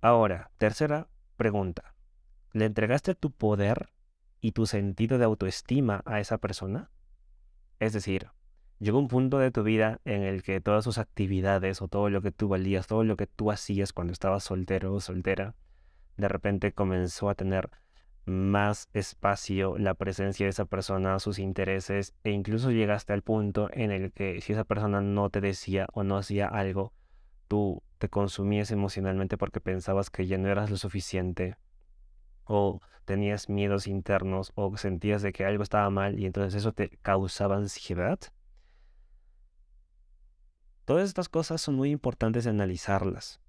Ahora, 0.00 0.50
tercera 0.58 1.08
pregunta. 1.36 1.94
¿Le 2.52 2.64
entregaste 2.64 3.14
tu 3.14 3.30
poder 3.30 3.90
y 4.40 4.52
tu 4.52 4.66
sentido 4.66 5.18
de 5.18 5.24
autoestima 5.24 6.02
a 6.06 6.20
esa 6.20 6.38
persona? 6.38 6.90
Es 7.78 7.92
decir, 7.92 8.28
llegó 8.78 8.98
un 8.98 9.08
punto 9.08 9.38
de 9.38 9.50
tu 9.50 9.62
vida 9.62 10.00
en 10.04 10.22
el 10.22 10.42
que 10.42 10.60
todas 10.60 10.84
sus 10.84 10.98
actividades 10.98 11.82
o 11.82 11.88
todo 11.88 12.10
lo 12.10 12.22
que 12.22 12.32
tú 12.32 12.48
valías, 12.48 12.86
todo 12.86 13.04
lo 13.04 13.16
que 13.16 13.26
tú 13.26 13.50
hacías 13.50 13.92
cuando 13.92 14.12
estabas 14.12 14.44
soltero 14.44 14.94
o 14.94 15.00
soltera, 15.00 15.54
de 16.16 16.28
repente 16.28 16.72
comenzó 16.72 17.28
a 17.28 17.34
tener 17.34 17.70
más 18.30 18.88
espacio 18.94 19.76
la 19.76 19.94
presencia 19.94 20.46
de 20.46 20.50
esa 20.50 20.64
persona, 20.64 21.18
sus 21.18 21.38
intereses, 21.38 22.14
e 22.24 22.30
incluso 22.30 22.70
llegaste 22.70 23.12
al 23.12 23.22
punto 23.22 23.68
en 23.72 23.90
el 23.90 24.12
que 24.12 24.40
si 24.40 24.52
esa 24.52 24.64
persona 24.64 25.00
no 25.00 25.28
te 25.30 25.40
decía 25.40 25.86
o 25.92 26.04
no 26.04 26.16
hacía 26.16 26.46
algo, 26.46 26.94
tú 27.48 27.82
te 27.98 28.08
consumías 28.08 28.70
emocionalmente 28.70 29.36
porque 29.36 29.60
pensabas 29.60 30.10
que 30.10 30.26
ya 30.26 30.38
no 30.38 30.48
eras 30.48 30.70
lo 30.70 30.76
suficiente, 30.76 31.56
o 32.44 32.80
tenías 33.04 33.48
miedos 33.48 33.86
internos, 33.86 34.52
o 34.54 34.76
sentías 34.76 35.22
de 35.22 35.32
que 35.32 35.44
algo 35.44 35.62
estaba 35.62 35.90
mal 35.90 36.18
y 36.18 36.26
entonces 36.26 36.54
eso 36.54 36.72
te 36.72 36.88
causaba 37.02 37.56
ansiedad. 37.56 38.18
Todas 40.84 41.08
estas 41.08 41.28
cosas 41.28 41.60
son 41.60 41.74
muy 41.74 41.90
importantes 41.90 42.44
de 42.44 42.50
analizarlas 42.50 43.40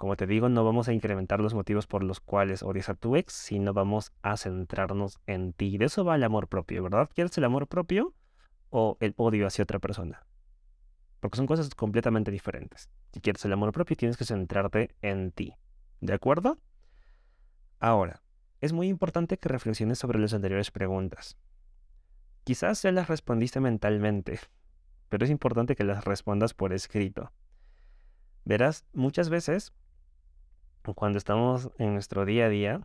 Como 0.00 0.16
te 0.16 0.26
digo, 0.26 0.48
no 0.48 0.64
vamos 0.64 0.88
a 0.88 0.94
incrementar 0.94 1.40
los 1.40 1.52
motivos 1.52 1.86
por 1.86 2.02
los 2.02 2.20
cuales 2.20 2.62
odias 2.62 2.88
a 2.88 2.94
tu 2.94 3.16
ex, 3.16 3.34
sino 3.34 3.74
vamos 3.74 4.14
a 4.22 4.38
centrarnos 4.38 5.20
en 5.26 5.52
ti. 5.52 5.76
De 5.76 5.84
eso 5.84 6.06
va 6.06 6.16
el 6.16 6.24
amor 6.24 6.48
propio, 6.48 6.82
¿verdad? 6.82 7.10
¿Quieres 7.14 7.36
el 7.36 7.44
amor 7.44 7.66
propio 7.66 8.14
o 8.70 8.96
el 9.00 9.12
odio 9.18 9.46
hacia 9.46 9.62
otra 9.62 9.78
persona? 9.78 10.24
Porque 11.20 11.36
son 11.36 11.46
cosas 11.46 11.68
completamente 11.74 12.30
diferentes. 12.30 12.88
Si 13.12 13.20
quieres 13.20 13.44
el 13.44 13.52
amor 13.52 13.72
propio, 13.72 13.94
tienes 13.94 14.16
que 14.16 14.24
centrarte 14.24 14.96
en 15.02 15.32
ti. 15.32 15.54
¿De 16.00 16.14
acuerdo? 16.14 16.56
Ahora, 17.78 18.22
es 18.62 18.72
muy 18.72 18.88
importante 18.88 19.36
que 19.36 19.50
reflexiones 19.50 19.98
sobre 19.98 20.18
las 20.18 20.32
anteriores 20.32 20.70
preguntas. 20.70 21.36
Quizás 22.44 22.80
ya 22.80 22.90
las 22.90 23.08
respondiste 23.08 23.60
mentalmente, 23.60 24.40
pero 25.10 25.26
es 25.26 25.30
importante 25.30 25.76
que 25.76 25.84
las 25.84 26.06
respondas 26.06 26.54
por 26.54 26.72
escrito. 26.72 27.32
Verás, 28.46 28.86
muchas 28.94 29.28
veces, 29.28 29.74
cuando 30.82 31.18
estamos 31.18 31.70
en 31.78 31.92
nuestro 31.94 32.24
día 32.24 32.46
a 32.46 32.48
día 32.48 32.80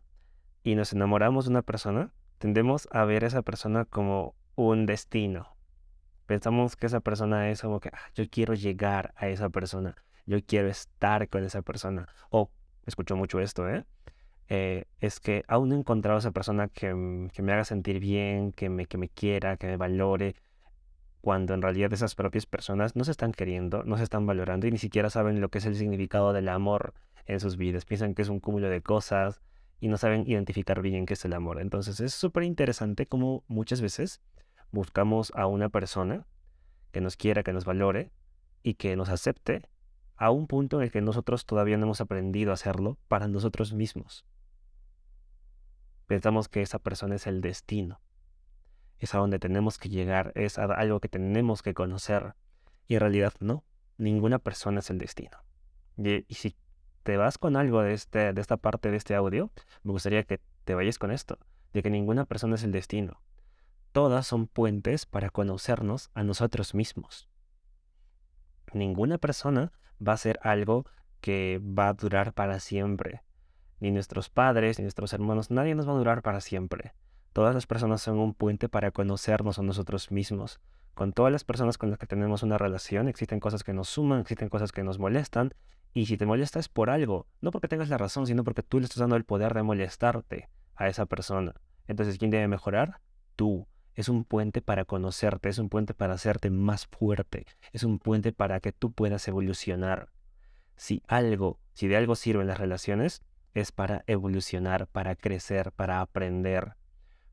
y 0.63 0.75
nos 0.75 0.93
enamoramos 0.93 1.45
de 1.45 1.51
una 1.51 1.61
persona, 1.61 2.11
tendemos 2.37 2.87
a 2.91 3.05
ver 3.05 3.23
a 3.23 3.27
esa 3.27 3.41
persona 3.41 3.85
como 3.85 4.35
un 4.55 4.85
destino. 4.85 5.55
Pensamos 6.25 6.75
que 6.75 6.87
esa 6.87 6.99
persona 6.99 7.49
es 7.49 7.61
como 7.61 7.79
que 7.79 7.89
ah, 7.93 7.99
yo 8.15 8.25
quiero 8.29 8.53
llegar 8.53 9.13
a 9.15 9.27
esa 9.27 9.49
persona, 9.49 9.95
yo 10.25 10.39
quiero 10.45 10.67
estar 10.67 11.29
con 11.29 11.43
esa 11.43 11.61
persona. 11.61 12.07
O, 12.29 12.49
escucho 12.85 13.15
mucho 13.15 13.39
esto, 13.39 13.69
¿eh? 13.69 13.85
¿eh? 14.49 14.85
es 14.99 15.19
que 15.19 15.43
aún 15.47 15.69
no 15.69 15.75
he 15.75 15.79
encontrado 15.79 16.17
a 16.17 16.19
esa 16.19 16.31
persona 16.31 16.67
que, 16.67 16.93
me 16.93 17.53
haga 17.53 17.63
sentir 17.63 17.99
bien, 17.99 18.51
que 18.51 18.69
me, 18.69 18.85
que 18.87 18.97
me 18.97 19.09
quiera, 19.09 19.57
que 19.57 19.67
me 19.67 19.77
valore, 19.77 20.35
cuando 21.21 21.55
en 21.55 21.61
realidad 21.61 21.91
esas 21.93 22.13
propias 22.13 22.45
personas 22.45 22.95
no 22.95 23.03
se 23.03 23.11
están 23.11 23.31
queriendo, 23.31 23.83
no 23.83 23.97
se 23.97 24.03
están 24.03 24.27
valorando 24.27 24.67
y 24.67 24.71
ni 24.71 24.77
siquiera 24.77 25.09
saben 25.09 25.41
lo 25.41 25.49
que 25.49 25.57
es 25.57 25.65
el 25.65 25.75
significado 25.75 26.33
del 26.33 26.49
amor 26.49 26.93
en 27.25 27.39
sus 27.39 27.57
vidas. 27.57 27.85
Piensan 27.85 28.15
que 28.15 28.21
es 28.21 28.29
un 28.29 28.39
cúmulo 28.39 28.69
de 28.69 28.81
cosas 28.81 29.41
y 29.79 29.87
no 29.87 29.97
saben 29.97 30.27
identificar 30.27 30.81
bien 30.81 31.05
qué 31.05 31.13
es 31.13 31.25
el 31.25 31.33
amor. 31.33 31.59
Entonces 31.61 31.99
es 31.99 32.13
súper 32.13 32.43
interesante 32.43 33.05
cómo 33.05 33.43
muchas 33.47 33.81
veces 33.81 34.21
buscamos 34.71 35.31
a 35.35 35.47
una 35.47 35.69
persona 35.69 36.25
que 36.91 37.01
nos 37.01 37.17
quiera, 37.17 37.43
que 37.43 37.53
nos 37.53 37.65
valore 37.65 38.11
y 38.63 38.75
que 38.75 38.95
nos 38.95 39.09
acepte 39.09 39.67
a 40.15 40.31
un 40.31 40.47
punto 40.47 40.77
en 40.77 40.83
el 40.83 40.91
que 40.91 41.01
nosotros 41.01 41.45
todavía 41.45 41.77
no 41.77 41.83
hemos 41.83 42.01
aprendido 42.01 42.51
a 42.51 42.55
hacerlo 42.55 42.97
para 43.07 43.27
nosotros 43.27 43.73
mismos. 43.73 44.25
Pensamos 46.07 46.47
que 46.47 46.61
esa 46.61 46.79
persona 46.79 47.15
es 47.15 47.27
el 47.27 47.41
destino 47.41 47.99
es 48.99 49.13
a 49.13 49.19
donde 49.19 49.39
tenemos 49.39 49.77
que 49.77 49.89
llegar, 49.89 50.31
es 50.35 50.57
algo 50.57 50.99
que 50.99 51.09
tenemos 51.09 51.61
que 51.61 51.73
conocer. 51.73 52.35
Y 52.87 52.95
en 52.95 53.01
realidad 53.01 53.33
no, 53.39 53.63
ninguna 53.97 54.39
persona 54.39 54.79
es 54.79 54.89
el 54.89 54.97
destino. 54.97 55.37
Y, 55.97 56.25
si 56.33 56.55
te 57.05 57.17
vas 57.17 57.37
con 57.37 57.55
algo 57.55 57.83
de, 57.83 57.93
este, 57.93 58.33
de 58.33 58.41
esta 58.41 58.57
parte 58.57 58.89
de 58.89 58.97
este 58.97 59.13
audio, 59.13 59.51
me 59.83 59.91
gustaría 59.91 60.23
que 60.23 60.41
te 60.63 60.73
vayas 60.73 60.97
con 60.97 61.11
esto, 61.11 61.37
de 61.71 61.83
que 61.83 61.91
ninguna 61.91 62.25
persona 62.25 62.55
es 62.55 62.63
el 62.63 62.71
destino. 62.71 63.21
Todas 63.91 64.25
son 64.25 64.47
puentes 64.47 65.05
para 65.05 65.29
conocernos 65.29 66.09
a 66.15 66.23
nosotros 66.23 66.73
mismos. 66.73 67.29
Ninguna 68.73 69.19
persona 69.19 69.71
va 70.05 70.13
a 70.13 70.17
ser 70.17 70.39
algo 70.41 70.87
que 71.21 71.61
va 71.61 71.89
a 71.89 71.93
durar 71.93 72.33
para 72.33 72.59
siempre. 72.59 73.21
Ni 73.79 73.91
nuestros 73.91 74.31
padres, 74.31 74.79
ni 74.79 74.83
nuestros 74.83 75.13
hermanos, 75.13 75.51
nadie 75.51 75.75
nos 75.75 75.87
va 75.87 75.91
a 75.91 75.97
durar 75.97 76.23
para 76.23 76.41
siempre. 76.41 76.95
Todas 77.35 77.53
las 77.53 77.67
personas 77.67 78.01
son 78.01 78.17
un 78.17 78.33
puente 78.33 78.69
para 78.69 78.91
conocernos 78.91 79.59
a 79.59 79.61
nosotros 79.61 80.09
mismos. 80.09 80.61
Con 80.93 81.11
todas 81.11 81.33
las 81.33 81.43
personas 81.43 81.77
con 81.77 81.89
las 81.89 81.99
que 81.99 82.07
tenemos 82.07 82.43
una 82.43 82.57
relación, 82.57 83.09
existen 83.09 83.41
cosas 83.41 83.65
que 83.65 83.73
nos 83.73 83.89
suman, 83.89 84.21
existen 84.21 84.47
cosas 84.47 84.71
que 84.71 84.83
nos 84.83 84.99
molestan, 84.99 85.53
y 85.93 86.05
si 86.05 86.15
te 86.15 86.25
molesta 86.25 86.59
es 86.59 86.69
por 86.69 86.89
algo, 86.89 87.27
no 87.41 87.51
porque 87.51 87.67
tengas 87.67 87.89
la 87.89 87.97
razón, 87.97 88.25
sino 88.25 88.45
porque 88.45 88.63
tú 88.63 88.79
le 88.79 88.85
estás 88.85 88.99
dando 88.99 89.17
el 89.17 89.25
poder 89.25 89.53
de 89.53 89.63
molestarte 89.63 90.47
a 90.77 90.87
esa 90.87 91.07
persona. 91.07 91.55
Entonces, 91.87 92.17
¿quién 92.17 92.31
debe 92.31 92.47
mejorar? 92.47 93.01
Tú. 93.35 93.67
Es 93.95 94.07
un 94.07 94.23
puente 94.23 94.61
para 94.61 94.85
conocerte, 94.85 95.49
es 95.49 95.59
un 95.59 95.67
puente 95.67 95.93
para 95.93 96.13
hacerte 96.13 96.49
más 96.49 96.87
fuerte, 96.87 97.47
es 97.73 97.83
un 97.83 97.99
puente 97.99 98.31
para 98.31 98.61
que 98.61 98.71
tú 98.71 98.93
puedas 98.93 99.27
evolucionar. 99.27 100.07
Si 100.77 101.03
algo, 101.05 101.59
si 101.73 101.89
de 101.89 101.97
algo 101.97 102.15
sirven 102.15 102.47
las 102.47 102.59
relaciones, 102.59 103.23
es 103.53 103.73
para 103.73 104.05
evolucionar, 104.07 104.87
para 104.87 105.17
crecer, 105.17 105.73
para 105.73 105.99
aprender. 105.99 106.77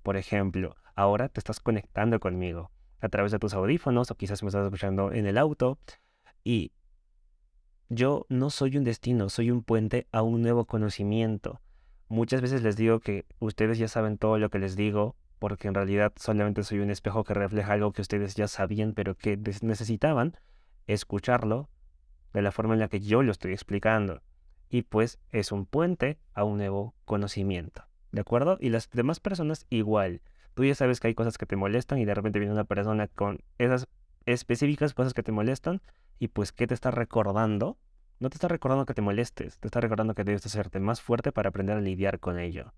Por 0.02 0.16
ejemplo, 0.16 0.76
ahora 0.94 1.28
te 1.28 1.40
estás 1.40 1.61
conectando 1.61 2.21
conmigo 2.21 2.71
a 3.00 3.09
través 3.09 3.32
de 3.32 3.38
tus 3.38 3.54
audífonos 3.54 4.11
o 4.11 4.14
quizás 4.16 4.42
me 4.42 4.49
estás 4.49 4.64
escuchando 4.64 5.12
en 5.12 5.26
el 5.26 5.38
auto 5.38 5.78
y 6.44 6.73
yo 7.88 8.26
no 8.28 8.50
soy 8.50 8.76
un 8.76 8.85
destino, 8.85 9.28
soy 9.28 9.50
un 9.50 9.62
puente 9.62 10.06
a 10.12 10.23
un 10.23 10.42
nuevo 10.42 10.64
conocimiento. 10.64 11.61
Muchas 12.09 12.40
veces 12.40 12.62
les 12.62 12.76
digo 12.76 13.00
que 13.00 13.26
ustedes 13.38 13.78
ya 13.78 13.88
saben 13.88 14.18
todo 14.18 14.38
lo 14.38 14.50
que 14.50 14.59
les 14.59 14.76
digo 14.76 15.16
porque 15.38 15.68
en 15.68 15.75
realidad 15.75 16.12
solamente 16.16 16.62
soy 16.62 16.78
un 16.78 16.90
espejo 16.90 17.25
que 17.25 17.35
refleja 17.35 17.73
algo 17.73 17.92
que 17.92 18.02
ustedes 18.02 18.35
ya 18.35 18.49
sabían 18.49 18.94
pero 18.94 19.16
que 19.16 19.37
necesitaban 19.62 20.37
escucharlo 20.87 21.68
de 22.32 22.42
la 22.42 22.52
forma 22.52 22.75
en 22.75 22.80
la 22.80 22.88
que 22.88 23.00
yo 23.00 23.23
lo 23.23 23.32
estoy 23.32 23.52
explicando. 23.52 24.23
Y 24.68 24.82
pues 24.82 25.18
es 25.30 25.52
un 25.52 25.66
puente 25.66 26.18
a 26.32 26.44
un 26.44 26.59
nuevo 26.59 26.94
conocimiento. 27.04 27.85
¿De 28.12 28.21
acuerdo? 28.21 28.59
Y 28.61 28.69
las 28.69 28.90
demás 28.90 29.21
personas 29.21 29.66
igual. 29.71 30.21
Tú 30.54 30.64
ya 30.64 30.75
sabes 30.75 31.00
que 31.00 31.09
hay 31.09 31.14
cosas 31.14 31.38
que 31.38 31.47
te 31.47 31.57
molestan 31.57 31.99
y 31.99 32.04
de 32.04 32.14
repente 32.14 32.38
viene 32.38 32.52
una 32.52 32.64
persona 32.64 33.09
con 33.09 33.40
esas 33.59 33.88
específicas 34.26 34.95
cosas 34.95 35.14
que 35.14 35.23
te 35.23 35.33
molestan 35.33 35.81
y 36.19 36.28
pues 36.28 36.52
¿qué 36.52 36.66
te 36.66 36.75
está 36.75 36.90
recordando? 36.90 37.78
No 38.21 38.31
te 38.31 38.37
está 38.37 38.49
recordando 38.49 38.87
que 38.87 38.95
te 38.95 39.02
molestes, 39.02 39.59
te 39.59 39.66
está 39.66 39.81
recordando 39.81 40.14
que 40.14 40.25
debes 40.25 40.47
hacerte 40.47 40.78
más 40.78 41.00
fuerte 41.00 41.33
para 41.33 41.49
aprender 41.49 41.76
a 41.76 41.81
lidiar 41.81 42.21
con 42.21 42.38
ello. 42.38 42.73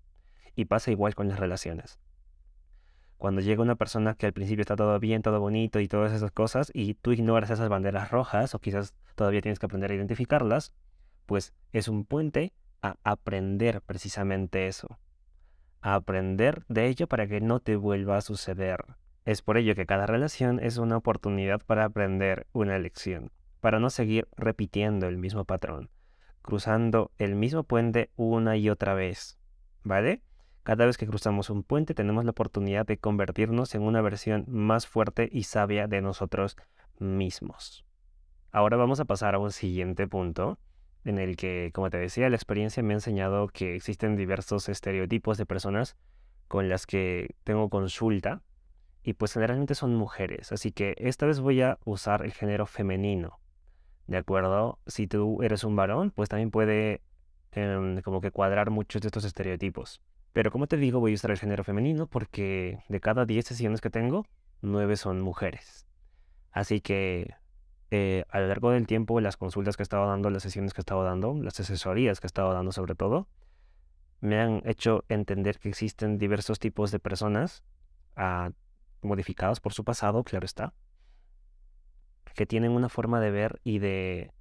Y 0.55 0.65
pasa 0.65 0.89
igual 0.89 1.13
con 1.13 1.27
las 1.27 1.37
relaciones. 1.37 1.99
Cuando 3.17 3.41
llega 3.41 3.61
una 3.61 3.75
persona 3.75 4.15
que 4.15 4.25
al 4.25 4.33
principio 4.33 4.61
está 4.61 4.75
todo 4.75 4.97
bien, 4.99 5.21
todo 5.21 5.39
bonito 5.39 5.79
y 5.79 5.87
todas 5.87 6.13
esas 6.13 6.31
cosas, 6.31 6.71
y 6.73 6.95
tú 6.95 7.11
ignoras 7.11 7.49
esas 7.49 7.69
banderas 7.69 8.09
rojas, 8.09 8.55
o 8.55 8.59
quizás 8.59 8.93
todavía 9.15 9.41
tienes 9.41 9.59
que 9.59 9.65
aprender 9.65 9.91
a 9.91 9.95
identificarlas, 9.95 10.73
pues 11.25 11.53
es 11.73 11.87
un 11.87 12.05
puente 12.05 12.53
a 12.81 12.95
aprender 13.03 13.81
precisamente 13.81 14.67
eso 14.67 14.97
aprender 15.93 16.65
de 16.67 16.87
ello 16.87 17.07
para 17.07 17.27
que 17.27 17.41
no 17.41 17.59
te 17.59 17.75
vuelva 17.75 18.17
a 18.17 18.21
suceder. 18.21 18.85
Es 19.23 19.43
por 19.43 19.57
ello 19.57 19.75
que 19.75 19.85
cada 19.85 20.07
relación 20.07 20.59
es 20.59 20.77
una 20.77 20.97
oportunidad 20.97 21.61
para 21.63 21.85
aprender 21.85 22.47
una 22.53 22.79
lección, 22.79 23.31
para 23.61 23.79
no 23.79 23.91
seguir 23.91 24.27
repitiendo 24.35 25.07
el 25.07 25.17
mismo 25.17 25.45
patrón, 25.45 25.91
cruzando 26.41 27.11
el 27.19 27.35
mismo 27.35 27.63
puente 27.63 28.09
una 28.15 28.57
y 28.57 28.69
otra 28.69 28.95
vez. 28.95 29.37
¿Vale? 29.83 30.23
Cada 30.63 30.87
vez 30.87 30.97
que 30.97 31.05
cruzamos 31.05 31.51
un 31.51 31.61
puente 31.61 31.93
tenemos 31.93 32.25
la 32.25 32.31
oportunidad 32.31 32.87
de 32.87 32.97
convertirnos 32.97 33.75
en 33.75 33.83
una 33.83 34.01
versión 34.01 34.45
más 34.47 34.87
fuerte 34.87 35.29
y 35.31 35.43
sabia 35.43 35.87
de 35.87 36.01
nosotros 36.01 36.57
mismos. 36.97 37.85
Ahora 38.51 38.75
vamos 38.75 38.99
a 38.99 39.05
pasar 39.05 39.35
a 39.35 39.39
un 39.39 39.51
siguiente 39.51 40.07
punto, 40.07 40.57
en 41.05 41.19
el 41.19 41.37
que, 41.37 41.71
como 41.73 41.89
te 41.89 41.97
decía, 41.97 42.29
la 42.29 42.35
experiencia 42.35 42.83
me 42.83 42.93
ha 42.93 42.97
enseñado 42.97 43.47
que 43.47 43.75
existen 43.75 44.15
diversos 44.15 44.67
estereotipos 44.67 45.37
de 45.37 45.45
personas 45.45 45.95
con 46.47 46.67
las 46.67 46.85
que 46.85 47.35
tengo 47.43 47.69
consulta 47.69 48.41
y 49.03 49.13
pues 49.13 49.33
generalmente 49.33 49.75
son 49.75 49.95
mujeres, 49.95 50.51
así 50.51 50.71
que 50.71 50.95
esta 50.97 51.27
vez 51.27 51.39
voy 51.39 51.61
a 51.61 51.77
usar 51.85 52.25
el 52.25 52.33
género 52.33 52.65
femenino, 52.65 53.39
¿de 54.07 54.17
acuerdo? 54.17 54.79
Si 54.87 55.05
tú 55.07 55.43
eres 55.43 55.63
un 55.63 55.75
varón, 55.75 56.11
pues 56.11 56.27
también 56.27 56.49
puede 56.49 57.01
em, 57.51 58.01
como 58.01 58.19
que 58.19 58.31
cuadrar 58.31 58.71
muchos 58.71 59.01
de 59.01 59.07
estos 59.07 59.23
estereotipos. 59.23 60.01
Pero 60.33 60.51
como 60.51 60.67
te 60.67 60.77
digo, 60.77 60.99
voy 60.99 61.11
a 61.11 61.15
usar 61.15 61.31
el 61.31 61.37
género 61.37 61.63
femenino 61.63 62.07
porque 62.07 62.79
de 62.89 62.99
cada 62.99 63.25
10 63.25 63.45
sesiones 63.45 63.79
que 63.79 63.89
tengo, 63.89 64.25
9 64.61 64.97
son 64.97 65.21
mujeres. 65.21 65.85
Así 66.51 66.81
que 66.81 67.35
eh, 67.95 68.25
a 68.29 68.41
lo 68.41 68.47
largo 68.47 68.71
del 68.71 68.87
tiempo, 68.87 69.21
las 69.21 69.37
consultas 69.37 69.77
que 69.77 69.83
he 69.83 69.85
estado 69.85 70.05
dando, 70.07 70.29
las 70.29 70.43
sesiones 70.43 70.73
que 70.73 70.81
he 70.81 70.83
estado 70.83 71.03
dando, 71.03 71.33
las 71.41 71.57
asesorías 71.59 72.19
que 72.19 72.25
he 72.25 72.27
estado 72.27 72.53
dando 72.53 72.73
sobre 72.73 72.93
todo, 72.93 73.29
me 74.19 74.37
han 74.39 74.61
hecho 74.65 75.05
entender 75.07 75.59
que 75.59 75.69
existen 75.69 76.17
diversos 76.17 76.59
tipos 76.59 76.91
de 76.91 76.99
personas 76.99 77.63
ah, 78.17 78.51
modificadas 79.01 79.61
por 79.61 79.71
su 79.71 79.85
pasado, 79.85 80.23
claro 80.25 80.45
está, 80.45 80.73
que 82.33 82.45
tienen 82.45 82.71
una 82.71 82.89
forma 82.89 83.21
de 83.21 83.31
ver 83.31 83.61
y 83.63 83.79
de 83.79 84.31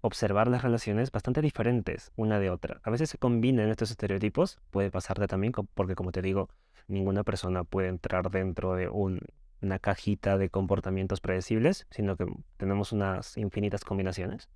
observar 0.00 0.48
las 0.48 0.62
relaciones 0.62 1.12
bastante 1.12 1.42
diferentes 1.42 2.10
una 2.16 2.40
de 2.40 2.50
otra. 2.50 2.80
A 2.82 2.90
veces 2.90 3.08
se 3.08 3.18
combinan 3.18 3.68
estos 3.68 3.92
estereotipos, 3.92 4.58
puede 4.70 4.90
pasarte 4.90 5.28
también, 5.28 5.52
porque 5.52 5.94
como 5.94 6.10
te 6.10 6.22
digo, 6.22 6.48
ninguna 6.88 7.22
persona 7.22 7.62
puede 7.62 7.88
entrar 7.88 8.30
dentro 8.30 8.74
de 8.74 8.88
un 8.88 9.20
una 9.64 9.78
cajita 9.78 10.38
de 10.38 10.50
comportamientos 10.50 11.20
predecibles, 11.20 11.86
sino 11.90 12.16
que 12.16 12.26
tenemos 12.56 12.92
unas 12.92 13.36
infinitas 13.36 13.84
combinaciones. 13.84 14.48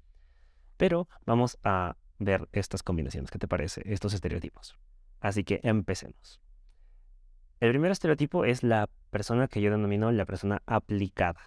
Pero 0.76 1.08
vamos 1.26 1.58
a 1.64 1.96
ver 2.18 2.48
estas 2.52 2.82
combinaciones, 2.82 3.30
¿qué 3.30 3.38
te 3.38 3.48
parece? 3.48 3.82
Estos 3.84 4.14
estereotipos. 4.14 4.76
Así 5.20 5.44
que 5.44 5.60
empecemos. 5.62 6.40
El 7.60 7.70
primer 7.70 7.90
estereotipo 7.90 8.44
es 8.44 8.62
la 8.62 8.88
persona 9.10 9.48
que 9.48 9.60
yo 9.60 9.70
denomino 9.70 10.12
la 10.12 10.24
persona 10.24 10.62
aplicada. 10.66 11.40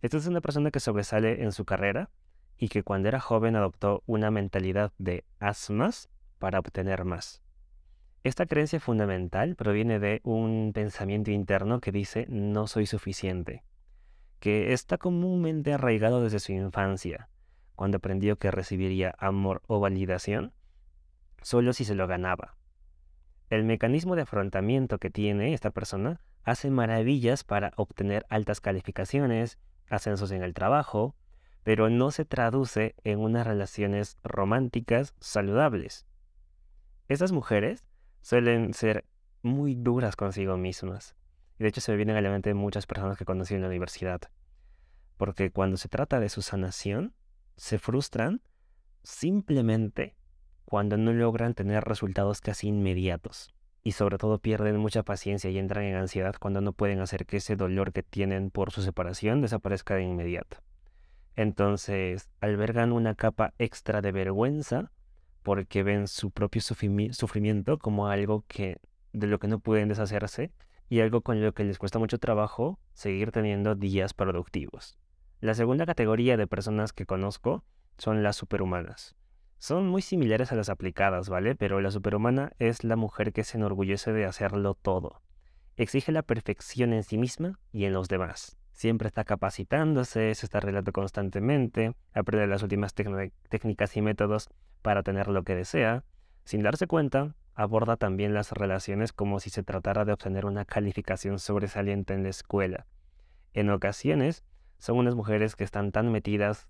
Esta 0.00 0.16
es 0.16 0.26
una 0.26 0.40
persona 0.40 0.70
que 0.70 0.80
sobresale 0.80 1.42
en 1.42 1.52
su 1.52 1.64
carrera 1.64 2.10
y 2.56 2.68
que 2.68 2.82
cuando 2.82 3.08
era 3.08 3.20
joven 3.20 3.56
adoptó 3.56 4.02
una 4.06 4.30
mentalidad 4.30 4.92
de 4.98 5.24
haz 5.38 5.70
más 5.70 6.08
para 6.38 6.58
obtener 6.58 7.04
más. 7.04 7.42
Esta 8.26 8.44
creencia 8.44 8.80
fundamental 8.80 9.54
proviene 9.54 10.00
de 10.00 10.20
un 10.24 10.72
pensamiento 10.74 11.30
interno 11.30 11.80
que 11.80 11.92
dice 11.92 12.26
no 12.28 12.66
soy 12.66 12.84
suficiente, 12.84 13.62
que 14.40 14.72
está 14.72 14.98
comúnmente 14.98 15.72
arraigado 15.72 16.20
desde 16.24 16.40
su 16.40 16.50
infancia, 16.50 17.28
cuando 17.76 17.98
aprendió 17.98 18.36
que 18.36 18.50
recibiría 18.50 19.14
amor 19.20 19.62
o 19.68 19.78
validación 19.78 20.52
solo 21.40 21.72
si 21.72 21.84
se 21.84 21.94
lo 21.94 22.08
ganaba. 22.08 22.56
El 23.48 23.62
mecanismo 23.62 24.16
de 24.16 24.22
afrontamiento 24.22 24.98
que 24.98 25.10
tiene 25.10 25.54
esta 25.54 25.70
persona 25.70 26.20
hace 26.42 26.68
maravillas 26.68 27.44
para 27.44 27.74
obtener 27.76 28.26
altas 28.28 28.60
calificaciones, 28.60 29.60
ascensos 29.88 30.32
en 30.32 30.42
el 30.42 30.52
trabajo, 30.52 31.14
pero 31.62 31.90
no 31.90 32.10
se 32.10 32.24
traduce 32.24 32.96
en 33.04 33.20
unas 33.20 33.46
relaciones 33.46 34.18
románticas 34.24 35.14
saludables. 35.20 36.08
Estas 37.06 37.30
mujeres 37.30 37.84
suelen 38.26 38.74
ser 38.74 39.04
muy 39.42 39.76
duras 39.76 40.16
consigo 40.16 40.56
mismas. 40.56 41.14
Y 41.60 41.62
de 41.62 41.68
hecho 41.68 41.80
se 41.80 41.92
me 41.92 41.96
vienen 41.96 42.16
a 42.16 42.20
la 42.20 42.28
mente 42.28 42.54
muchas 42.54 42.84
personas 42.84 43.16
que 43.16 43.24
conocí 43.24 43.54
en 43.54 43.60
la 43.60 43.68
universidad. 43.68 44.20
Porque 45.16 45.52
cuando 45.52 45.76
se 45.76 45.88
trata 45.88 46.18
de 46.18 46.28
su 46.28 46.42
sanación, 46.42 47.14
se 47.56 47.78
frustran 47.78 48.42
simplemente 49.04 50.16
cuando 50.64 50.96
no 50.96 51.12
logran 51.12 51.54
tener 51.54 51.84
resultados 51.84 52.40
casi 52.40 52.66
inmediatos. 52.66 53.54
Y 53.84 53.92
sobre 53.92 54.18
todo 54.18 54.40
pierden 54.40 54.76
mucha 54.76 55.04
paciencia 55.04 55.48
y 55.48 55.58
entran 55.58 55.84
en 55.84 55.94
ansiedad 55.94 56.34
cuando 56.40 56.60
no 56.60 56.72
pueden 56.72 56.98
hacer 56.98 57.26
que 57.26 57.36
ese 57.36 57.54
dolor 57.54 57.92
que 57.92 58.02
tienen 58.02 58.50
por 58.50 58.72
su 58.72 58.82
separación 58.82 59.40
desaparezca 59.40 59.94
de 59.94 60.02
inmediato. 60.02 60.56
Entonces 61.36 62.28
albergan 62.40 62.90
una 62.90 63.14
capa 63.14 63.54
extra 63.58 64.02
de 64.02 64.10
vergüenza 64.10 64.90
porque 65.46 65.84
ven 65.84 66.08
su 66.08 66.32
propio 66.32 66.60
sufrimiento 66.60 67.78
como 67.78 68.08
algo 68.08 68.44
que 68.48 68.80
de 69.12 69.28
lo 69.28 69.38
que 69.38 69.46
no 69.46 69.60
pueden 69.60 69.86
deshacerse 69.86 70.50
y 70.88 70.98
algo 70.98 71.20
con 71.20 71.40
lo 71.40 71.54
que 71.54 71.62
les 71.62 71.78
cuesta 71.78 72.00
mucho 72.00 72.18
trabajo 72.18 72.80
seguir 72.94 73.30
teniendo 73.30 73.76
días 73.76 74.12
productivos. 74.12 74.98
La 75.38 75.54
segunda 75.54 75.86
categoría 75.86 76.36
de 76.36 76.48
personas 76.48 76.92
que 76.92 77.06
conozco 77.06 77.62
son 77.96 78.24
las 78.24 78.34
superhumanas. 78.34 79.14
Son 79.58 79.86
muy 79.86 80.02
similares 80.02 80.50
a 80.50 80.56
las 80.56 80.68
aplicadas, 80.68 81.28
¿vale? 81.28 81.54
Pero 81.54 81.80
la 81.80 81.92
superhumana 81.92 82.50
es 82.58 82.82
la 82.82 82.96
mujer 82.96 83.32
que 83.32 83.44
se 83.44 83.56
enorgullece 83.56 84.12
de 84.12 84.24
hacerlo 84.24 84.74
todo. 84.74 85.22
Exige 85.76 86.10
la 86.10 86.22
perfección 86.22 86.92
en 86.92 87.04
sí 87.04 87.18
misma 87.18 87.60
y 87.70 87.84
en 87.84 87.92
los 87.92 88.08
demás. 88.08 88.56
Siempre 88.72 89.06
está 89.06 89.22
capacitándose, 89.22 90.34
se 90.34 90.44
está 90.44 90.58
arreglando 90.58 90.90
constantemente, 90.90 91.94
aprende 92.12 92.48
las 92.48 92.64
últimas 92.64 92.94
técnicas 92.94 93.96
y 93.96 94.02
métodos 94.02 94.50
para 94.86 95.02
tener 95.02 95.26
lo 95.26 95.42
que 95.42 95.56
desea. 95.56 96.04
Sin 96.44 96.62
darse 96.62 96.86
cuenta, 96.86 97.34
aborda 97.54 97.96
también 97.96 98.34
las 98.34 98.52
relaciones 98.52 99.12
como 99.12 99.40
si 99.40 99.50
se 99.50 99.64
tratara 99.64 100.04
de 100.04 100.12
obtener 100.12 100.46
una 100.46 100.64
calificación 100.64 101.40
sobresaliente 101.40 102.14
en 102.14 102.22
la 102.22 102.28
escuela. 102.28 102.86
En 103.52 103.68
ocasiones, 103.70 104.44
son 104.78 104.98
unas 104.98 105.16
mujeres 105.16 105.56
que 105.56 105.64
están 105.64 105.90
tan 105.90 106.12
metidas 106.12 106.68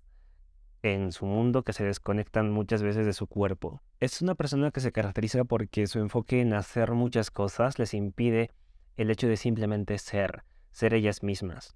en 0.81 1.11
su 1.11 1.27
mundo 1.27 1.61
que 1.61 1.73
se 1.73 1.83
desconectan 1.83 2.49
muchas 2.49 2.81
veces 2.81 3.05
de 3.05 3.13
su 3.13 3.27
cuerpo. 3.27 3.83
Es 3.99 4.19
una 4.23 4.33
persona 4.33 4.71
que 4.71 4.79
se 4.79 4.91
caracteriza 4.91 5.43
porque 5.43 5.85
su 5.85 5.99
enfoque 5.99 6.41
en 6.41 6.53
hacer 6.55 6.93
muchas 6.93 7.29
cosas 7.29 7.77
les 7.77 7.93
impide 7.93 8.49
el 8.95 9.11
hecho 9.11 9.27
de 9.27 9.37
simplemente 9.37 9.95
ser, 9.99 10.43
ser 10.71 10.95
ellas 10.95 11.21
mismas. 11.21 11.75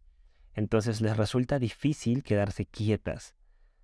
Entonces 0.56 1.02
les 1.02 1.16
resulta 1.18 1.60
difícil 1.60 2.24
quedarse 2.24 2.66
quietas. 2.66 3.36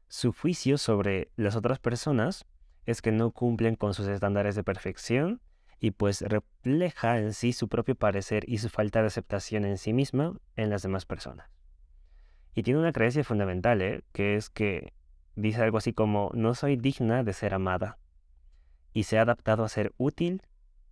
Su 0.07 0.31
juicio 0.31 0.77
sobre 0.77 1.31
las 1.35 1.55
otras 1.55 1.79
personas 1.79 2.45
es 2.85 3.01
que 3.01 3.11
no 3.11 3.31
cumplen 3.31 3.75
con 3.75 3.93
sus 3.93 4.07
estándares 4.07 4.55
de 4.55 4.63
perfección 4.63 5.41
y 5.79 5.91
pues 5.91 6.21
refleja 6.21 7.19
en 7.19 7.33
sí 7.33 7.53
su 7.53 7.67
propio 7.67 7.95
parecer 7.95 8.43
y 8.47 8.59
su 8.59 8.69
falta 8.69 9.01
de 9.01 9.07
aceptación 9.07 9.65
en 9.65 9.77
sí 9.77 9.93
misma 9.93 10.39
en 10.55 10.69
las 10.69 10.81
demás 10.81 11.05
personas. 11.05 11.49
Y 12.55 12.63
tiene 12.63 12.79
una 12.79 12.93
creencia 12.93 13.23
fundamental, 13.23 13.81
¿eh? 13.81 14.03
que 14.13 14.35
es 14.35 14.49
que 14.49 14.93
dice 15.35 15.61
algo 15.61 15.77
así 15.77 15.93
como, 15.93 16.31
no 16.33 16.55
soy 16.55 16.77
digna 16.77 17.23
de 17.23 17.33
ser 17.33 17.53
amada. 17.53 17.99
Y 18.93 19.03
se 19.03 19.19
ha 19.19 19.21
adaptado 19.21 19.63
a 19.63 19.69
ser 19.69 19.93
útil 19.97 20.41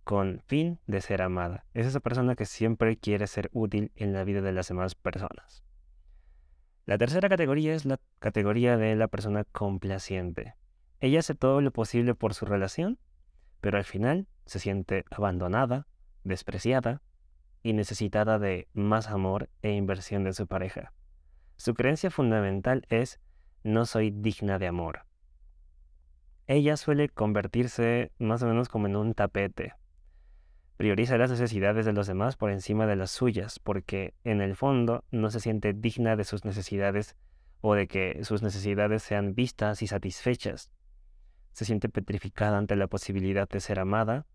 con 0.04 0.42
fin 0.46 0.78
de 0.86 1.00
ser 1.00 1.22
amada. 1.22 1.64
Es 1.74 1.86
esa 1.86 1.98
persona 1.98 2.36
que 2.36 2.46
siempre 2.46 2.96
quiere 2.96 3.26
ser 3.26 3.50
útil 3.52 3.90
en 3.96 4.12
la 4.12 4.22
vida 4.22 4.42
de 4.42 4.52
las 4.52 4.68
demás 4.68 4.94
personas. 4.94 5.65
La 6.86 6.98
tercera 6.98 7.28
categoría 7.28 7.74
es 7.74 7.84
la 7.84 7.98
categoría 8.20 8.76
de 8.76 8.94
la 8.94 9.08
persona 9.08 9.42
complaciente. 9.42 10.54
Ella 11.00 11.18
hace 11.18 11.34
todo 11.34 11.60
lo 11.60 11.72
posible 11.72 12.14
por 12.14 12.32
su 12.32 12.46
relación, 12.46 13.00
pero 13.60 13.76
al 13.76 13.84
final 13.84 14.28
se 14.44 14.60
siente 14.60 15.04
abandonada, 15.10 15.88
despreciada 16.22 17.02
y 17.64 17.72
necesitada 17.72 18.38
de 18.38 18.68
más 18.72 19.08
amor 19.08 19.50
e 19.62 19.72
inversión 19.72 20.22
de 20.22 20.32
su 20.32 20.46
pareja. 20.46 20.92
Su 21.56 21.74
creencia 21.74 22.12
fundamental 22.12 22.86
es 22.88 23.18
no 23.64 23.84
soy 23.84 24.12
digna 24.12 24.60
de 24.60 24.68
amor. 24.68 25.06
Ella 26.46 26.76
suele 26.76 27.08
convertirse 27.08 28.12
más 28.20 28.44
o 28.44 28.46
menos 28.46 28.68
como 28.68 28.86
en 28.86 28.94
un 28.94 29.12
tapete. 29.12 29.74
Prioriza 30.76 31.16
las 31.16 31.30
necesidades 31.30 31.86
de 31.86 31.94
los 31.94 32.06
demás 32.06 32.36
por 32.36 32.50
encima 32.50 32.86
de 32.86 32.96
las 32.96 33.10
suyas, 33.10 33.58
porque 33.58 34.12
en 34.24 34.42
el 34.42 34.56
fondo 34.56 35.04
no 35.10 35.30
se 35.30 35.40
siente 35.40 35.72
digna 35.72 36.16
de 36.16 36.24
sus 36.24 36.44
necesidades 36.44 37.16
o 37.62 37.74
de 37.74 37.88
que 37.88 38.22
sus 38.24 38.42
necesidades 38.42 39.02
sean 39.02 39.34
vistas 39.34 39.80
y 39.80 39.86
satisfechas. 39.86 40.70
Se 41.52 41.64
siente 41.64 41.88
petrificada 41.88 42.58
ante 42.58 42.76
la 42.76 42.88
posibilidad 42.88 43.48
de 43.48 43.60
ser 43.60 43.78
amada 43.78 44.26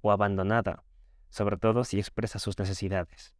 o 0.00 0.12
abandonada, 0.12 0.84
sobre 1.30 1.56
todo 1.56 1.82
si 1.82 1.98
expresa 1.98 2.38
sus 2.38 2.56
necesidades. 2.60 3.34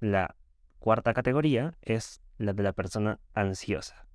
La 0.00 0.36
cuarta 0.80 1.14
categoría 1.14 1.78
es 1.80 2.20
la 2.36 2.52
de 2.52 2.62
la 2.62 2.74
persona 2.74 3.20
ansiosa. 3.32 4.06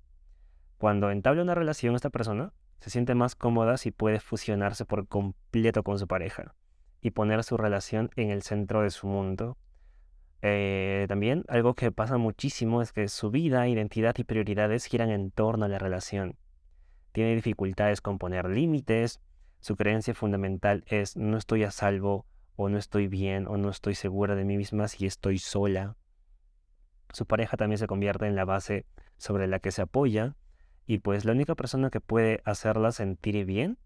Cuando 0.76 1.10
entabla 1.10 1.42
una 1.42 1.56
relación 1.56 1.96
esta 1.96 2.10
persona, 2.10 2.52
se 2.78 2.90
siente 2.90 3.16
más 3.16 3.34
cómoda 3.34 3.76
si 3.76 3.90
puede 3.90 4.20
fusionarse 4.20 4.84
por 4.84 5.08
completo 5.08 5.82
con 5.82 5.98
su 5.98 6.06
pareja 6.06 6.54
y 7.00 7.10
poner 7.10 7.44
su 7.44 7.56
relación 7.56 8.10
en 8.16 8.30
el 8.30 8.42
centro 8.42 8.82
de 8.82 8.90
su 8.90 9.06
mundo. 9.06 9.56
Eh, 10.42 11.06
también 11.08 11.44
algo 11.48 11.74
que 11.74 11.90
pasa 11.90 12.16
muchísimo 12.16 12.80
es 12.82 12.92
que 12.92 13.08
su 13.08 13.30
vida, 13.30 13.66
identidad 13.68 14.14
y 14.18 14.24
prioridades 14.24 14.84
giran 14.84 15.10
en 15.10 15.30
torno 15.30 15.64
a 15.64 15.68
la 15.68 15.78
relación. 15.78 16.36
Tiene 17.12 17.34
dificultades 17.34 18.00
con 18.00 18.18
poner 18.18 18.48
límites, 18.48 19.20
su 19.60 19.76
creencia 19.76 20.14
fundamental 20.14 20.84
es 20.86 21.16
no 21.16 21.36
estoy 21.36 21.64
a 21.64 21.70
salvo 21.70 22.26
o 22.54 22.68
no 22.68 22.78
estoy 22.78 23.08
bien 23.08 23.46
o 23.48 23.56
no 23.56 23.70
estoy 23.70 23.94
segura 23.94 24.34
de 24.34 24.44
mí 24.44 24.56
misma 24.56 24.88
si 24.88 25.06
estoy 25.06 25.38
sola. 25.38 25.96
Su 27.12 27.26
pareja 27.26 27.56
también 27.56 27.78
se 27.78 27.86
convierte 27.86 28.26
en 28.26 28.36
la 28.36 28.44
base 28.44 28.86
sobre 29.16 29.46
la 29.46 29.58
que 29.58 29.72
se 29.72 29.82
apoya 29.82 30.36
y 30.86 30.98
pues 30.98 31.24
la 31.24 31.32
única 31.32 31.54
persona 31.54 31.90
que 31.90 32.00
puede 32.00 32.40
hacerla 32.44 32.92
sentir 32.92 33.44
bien 33.44 33.78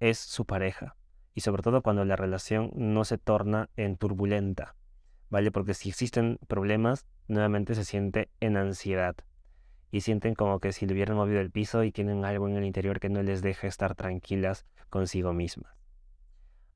es 0.00 0.18
su 0.18 0.44
pareja. 0.44 0.96
Y 1.34 1.40
sobre 1.40 1.62
todo 1.62 1.82
cuando 1.82 2.04
la 2.04 2.16
relación 2.16 2.70
no 2.74 3.04
se 3.04 3.18
torna 3.18 3.68
en 3.76 3.96
turbulenta. 3.96 4.76
¿Vale? 5.30 5.50
Porque 5.50 5.74
si 5.74 5.88
existen 5.88 6.38
problemas, 6.46 7.06
nuevamente 7.28 7.74
se 7.74 7.84
siente 7.84 8.30
en 8.40 8.56
ansiedad. 8.56 9.16
Y 9.90 10.02
sienten 10.02 10.34
como 10.34 10.60
que 10.60 10.72
si 10.72 10.86
le 10.86 10.94
hubieran 10.94 11.16
movido 11.16 11.40
el 11.40 11.50
piso 11.50 11.84
y 11.84 11.92
tienen 11.92 12.24
algo 12.24 12.48
en 12.48 12.56
el 12.56 12.64
interior 12.64 13.00
que 13.00 13.08
no 13.08 13.22
les 13.22 13.42
deja 13.42 13.66
estar 13.66 13.94
tranquilas 13.94 14.64
consigo 14.90 15.32
mismas. 15.32 15.72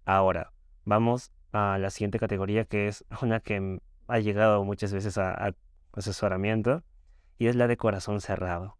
Ahora, 0.04 0.52
vamos 0.84 1.32
a 1.52 1.78
la 1.78 1.90
siguiente 1.90 2.18
categoría 2.18 2.64
que 2.64 2.88
es 2.88 3.04
una 3.22 3.40
que 3.40 3.80
ha 4.08 4.18
llegado 4.18 4.64
muchas 4.64 4.92
veces 4.92 5.18
a 5.18 5.54
asesoramiento 5.92 6.82
y 7.38 7.46
es 7.46 7.56
la 7.56 7.66
de 7.66 7.76
corazón 7.76 8.20
cerrado 8.20 8.78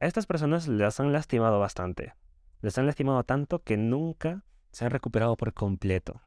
a 0.00 0.06
estas 0.06 0.26
personas 0.26 0.68
las 0.68 1.00
han 1.00 1.12
lastimado 1.12 1.58
bastante. 1.58 2.14
Les 2.60 2.76
han 2.76 2.86
lastimado 2.86 3.24
tanto 3.24 3.62
que 3.62 3.76
nunca 3.76 4.44
se 4.70 4.84
han 4.84 4.90
recuperado 4.90 5.36
por 5.36 5.54
completo. 5.54 6.20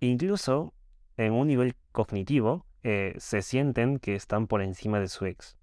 Incluso 0.00 0.74
en 1.16 1.32
un 1.32 1.48
nivel 1.48 1.74
cognitivo 1.92 2.66
eh, 2.82 3.14
se 3.18 3.42
sienten 3.42 3.98
que 3.98 4.14
están 4.14 4.46
por 4.46 4.62
encima 4.62 5.00
de 5.00 5.08
su 5.08 5.26
ex. 5.26 5.56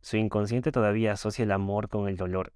Su 0.00 0.16
inconsciente 0.16 0.72
todavía 0.72 1.12
asocia 1.12 1.42
el 1.42 1.52
amor 1.52 1.88
con 1.88 2.08
el 2.08 2.16
dolor. 2.16 2.52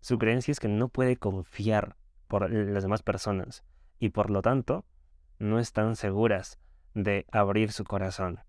Su 0.00 0.18
creencia 0.18 0.52
es 0.52 0.60
que 0.60 0.68
no 0.68 0.88
puede 0.88 1.16
confiar 1.16 1.96
por 2.28 2.50
las 2.50 2.82
demás 2.82 3.02
personas 3.02 3.64
y 3.98 4.10
por 4.10 4.30
lo 4.30 4.42
tanto 4.42 4.84
no 5.38 5.58
están 5.58 5.96
seguras 5.96 6.58
de 6.94 7.26
abrir 7.30 7.72
su 7.72 7.84
corazón. 7.84 8.40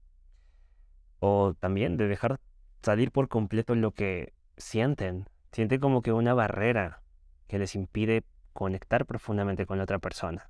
O 1.19 1.53
también 1.53 1.97
de 1.97 2.07
dejar 2.07 2.39
salir 2.81 3.11
por 3.11 3.27
completo 3.27 3.75
lo 3.75 3.91
que 3.91 4.33
sienten, 4.57 5.27
sienten 5.51 5.79
como 5.79 6.01
que 6.01 6.13
una 6.13 6.33
barrera 6.33 7.01
que 7.47 7.59
les 7.59 7.75
impide 7.75 8.23
conectar 8.53 9.05
profundamente 9.05 9.65
con 9.65 9.77
la 9.77 9.83
otra 9.83 9.99
persona. 9.99 10.49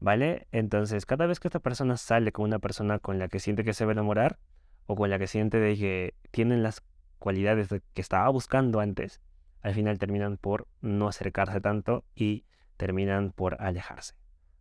¿Vale? 0.00 0.48
Entonces, 0.50 1.06
cada 1.06 1.26
vez 1.26 1.38
que 1.38 1.48
esta 1.48 1.60
persona 1.60 1.96
sale 1.96 2.32
con 2.32 2.44
una 2.44 2.58
persona 2.58 2.98
con 2.98 3.18
la 3.18 3.28
que 3.28 3.38
siente 3.38 3.64
que 3.64 3.72
se 3.72 3.84
va 3.84 3.92
a 3.92 3.94
enamorar, 3.94 4.38
o 4.86 4.96
con 4.96 5.10
la 5.10 5.18
que 5.18 5.26
siente 5.26 5.58
de 5.58 5.76
que 5.76 6.14
tienen 6.30 6.62
las 6.62 6.82
cualidades 7.18 7.68
que 7.68 8.00
estaba 8.00 8.28
buscando 8.30 8.80
antes, 8.80 9.20
al 9.60 9.74
final 9.74 9.98
terminan 9.98 10.36
por 10.36 10.66
no 10.80 11.08
acercarse 11.08 11.60
tanto 11.60 12.04
y 12.16 12.44
terminan 12.76 13.30
por 13.30 13.62
alejarse. 13.62 14.14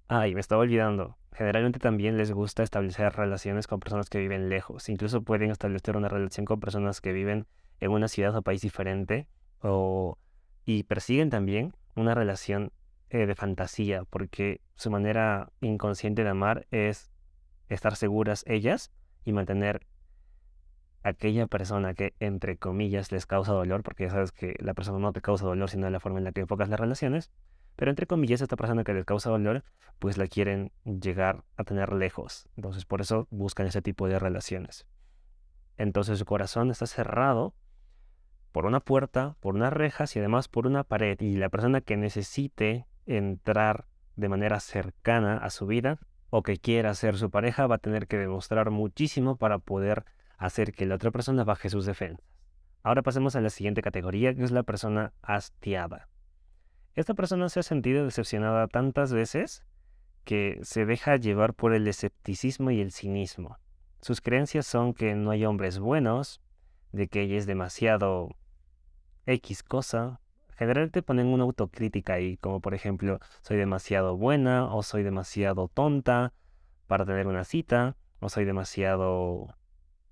Ah, 0.07 0.27
y 0.27 0.36
me 0.36 0.41
estaba 0.41 0.62
olvidando. 0.62 1.17
Generalmente 1.34 1.79
también 1.79 2.17
les 2.17 2.31
gusta 2.31 2.63
establecer 2.63 3.13
relaciones 3.13 3.65
con 3.65 3.79
personas 3.79 4.10
que 4.10 4.19
viven 4.19 4.49
lejos. 4.49 4.89
Incluso 4.89 5.23
pueden 5.23 5.49
establecer 5.49 5.97
una 5.97 6.10
relación 6.10 6.45
con 6.45 6.60
personas 6.60 7.01
que 7.01 7.13
viven 7.13 7.47
en 7.79 7.91
una 7.91 8.07
ciudad 8.07 8.36
o 8.36 8.41
país 8.41 8.62
diferente. 8.62 9.27
O... 9.62 10.17
Y 10.65 10.84
persiguen 10.84 11.30
también 11.30 11.74
una 11.95 12.13
relación 12.13 12.71
eh, 13.10 13.26
de 13.26 13.36
fantasía, 13.36 14.06
porque 14.06 14.62
su 14.76 14.89
manera 14.89 15.52
inconsciente 15.60 16.24
de 16.24 16.30
amar 16.30 16.67
es 16.71 17.12
estar 17.69 17.95
seguras 17.95 18.43
ellas 18.47 18.91
y 19.24 19.34
mantener 19.34 19.86
aquella 21.04 21.47
persona 21.47 21.93
que, 21.93 22.13
entre 22.19 22.58
comillas, 22.58 23.12
les 23.12 23.26
causa 23.26 23.54
dolor, 23.54 23.84
porque 23.84 24.04
ya 24.04 24.12
sabes 24.12 24.32
que 24.32 24.56
la 24.60 24.74
persona 24.74 25.00
no 25.00 25.13
te 25.13 25.21
causa 25.21 25.45
dolor, 25.45 25.69
sino 25.69 25.89
la 25.89 26.00
forma 26.00 26.19
en 26.19 26.26
la 26.26 26.32
que 26.32 26.41
enfocas 26.41 26.69
las 26.69 26.80
relaciones, 26.80 27.32
pero 27.76 27.89
entre 27.89 28.06
comillas, 28.06 28.41
esta 28.41 28.56
persona 28.56 28.84
que 28.84 28.93
les 28.93 29.06
causa 29.06 29.30
dolor, 29.30 29.63
pues 30.00 30.17
la 30.17 30.28
quieren 30.28 30.71
llegar 30.84 31.43
a 31.58 31.63
tener 31.63 31.93
lejos. 31.93 32.47
Entonces 32.56 32.86
por 32.86 33.02
eso 33.02 33.28
buscan 33.32 33.67
ese 33.67 33.82
tipo 33.82 34.08
de 34.08 34.19
relaciones. 34.19 34.86
Entonces 35.78 36.19
su 36.19 36.26
corazón 36.26 36.69
está 36.69 36.86
cerrado 36.86 37.56
por 38.51 38.65
una 38.65 38.79
puerta, 38.79 39.35
por 39.39 39.55
unas 39.55 39.73
rejas 39.73 40.15
y 40.15 40.19
además 40.19 40.47
por 40.47 40.67
una 40.67 40.83
pared. 40.83 41.19
Y 41.19 41.35
la 41.35 41.49
persona 41.49 41.81
que 41.81 41.97
necesite 41.97 42.85
entrar 43.05 43.85
de 44.15 44.29
manera 44.29 44.59
cercana 44.59 45.37
a 45.37 45.49
su 45.49 45.67
vida 45.67 45.99
o 46.29 46.43
que 46.43 46.57
quiera 46.57 46.93
ser 46.93 47.17
su 47.17 47.29
pareja 47.29 47.67
va 47.67 47.75
a 47.75 47.79
tener 47.79 48.07
que 48.07 48.17
demostrar 48.17 48.71
muchísimo 48.71 49.35
para 49.35 49.59
poder 49.59 50.05
hacer 50.37 50.73
que 50.73 50.85
la 50.85 50.95
otra 50.95 51.11
persona 51.11 51.43
baje 51.43 51.69
sus 51.69 51.85
defensas. 51.85 52.25
Ahora 52.83 53.03
pasemos 53.03 53.35
a 53.35 53.41
la 53.41 53.49
siguiente 53.49 53.81
categoría, 53.81 54.33
que 54.33 54.43
es 54.43 54.51
la 54.51 54.63
persona 54.63 55.13
hastiada. 55.21 56.09
Esta 56.95 57.13
persona 57.13 57.47
se 57.49 57.59
ha 57.59 57.63
sentido 57.63 58.05
decepcionada 58.05 58.67
tantas 58.67 59.13
veces 59.13 59.63
que 60.23 60.59
se 60.63 60.85
deja 60.85 61.15
llevar 61.15 61.53
por 61.53 61.73
el 61.73 61.87
escepticismo 61.87 62.71
y 62.71 62.81
el 62.81 62.91
cinismo. 62.91 63.57
Sus 64.01 64.19
creencias 64.19 64.65
son 64.65 64.93
que 64.93 65.13
no 65.13 65.31
hay 65.31 65.45
hombres 65.45 65.79
buenos, 65.79 66.41
de 66.91 67.07
que 67.07 67.21
ella 67.21 67.37
es 67.37 67.45
demasiado 67.45 68.35
X 69.25 69.63
cosa. 69.63 70.19
Generalmente 70.57 71.01
ponen 71.01 71.27
una 71.27 71.43
autocrítica 71.43 72.13
ahí, 72.13 72.38
como 72.38 72.60
por 72.60 72.73
ejemplo, 72.73 73.19
soy 73.41 73.57
demasiado 73.57 74.17
buena 74.17 74.73
o 74.73 74.84
soy 74.84 75.03
demasiado 75.03 75.67
tonta 75.67 76.34
para 76.88 77.05
tener 77.05 77.27
una 77.27 77.43
cita, 77.43 77.95
o 78.19 78.29
soy 78.29 78.45
demasiado 78.45 79.55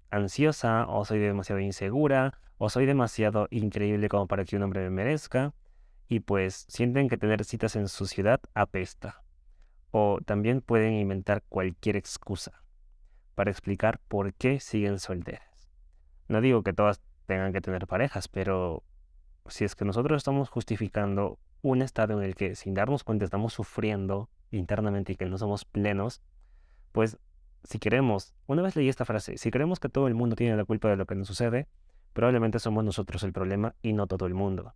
ansiosa, 0.10 0.88
o 0.88 1.06
soy 1.06 1.20
demasiado 1.20 1.60
insegura, 1.60 2.40
o 2.58 2.70
soy 2.70 2.86
demasiado 2.86 3.48
increíble 3.52 4.10
como 4.10 4.28
para 4.28 4.46
que 4.46 4.56
un 4.56 4.64
hombre 4.64 4.82
me 4.82 4.90
merezca 4.90 5.54
y 6.08 6.22
pues 6.22 6.66
sienten 6.68 7.08
que 7.08 7.18
tener 7.18 7.46
citas 7.46 7.76
en 7.76 7.88
su 7.88 8.08
ciudad 8.08 8.42
apesta. 8.54 9.24
O 9.92 10.20
también 10.26 10.62
pueden 10.62 10.94
inventar 10.94 11.44
cualquier 11.48 11.96
excusa 11.96 12.64
para 13.36 13.52
explicar 13.52 14.00
por 14.08 14.34
qué 14.34 14.60
siguen 14.60 15.00
solteras. 15.00 15.70
No 16.28 16.42
digo 16.42 16.64
que 16.64 16.74
todas 16.74 17.02
tengan 17.26 17.54
que 17.54 17.62
tener 17.62 17.88
parejas, 17.88 18.28
pero 18.28 18.84
si 19.50 19.66
es 19.66 19.76
que 19.76 19.86
nosotros 19.86 20.18
estamos 20.18 20.50
justificando 20.50 21.40
un 21.62 21.82
estado 21.82 22.18
en 22.18 22.24
el 22.24 22.36
que 22.36 22.56
sin 22.56 22.74
darnos 22.74 23.04
cuenta 23.04 23.26
estamos 23.26 23.54
sufriendo 23.54 24.30
internamente 24.52 25.14
y 25.14 25.16
que 25.16 25.26
no 25.26 25.38
somos 25.38 25.66
plenos, 25.66 26.22
pues 26.92 27.18
si 27.64 27.80
queremos, 27.80 28.34
una 28.48 28.62
vez 28.62 28.76
leí 28.76 28.90
esta 28.90 29.06
frase, 29.06 29.38
si 29.38 29.52
creemos 29.52 29.80
que 29.80 29.90
todo 29.90 30.08
el 30.08 30.16
mundo 30.16 30.36
tiene 30.36 30.56
la 30.56 30.66
culpa 30.66 30.90
de 30.90 30.96
lo 30.96 31.06
que 31.06 31.16
nos 31.16 31.28
sucede, 31.28 31.68
probablemente 32.14 32.60
somos 32.60 32.84
nosotros 32.84 33.24
el 33.24 33.34
problema 33.34 33.76
y 33.82 33.94
no 33.94 34.08
todo 34.08 34.26
el 34.26 34.34
mundo. 34.34 34.74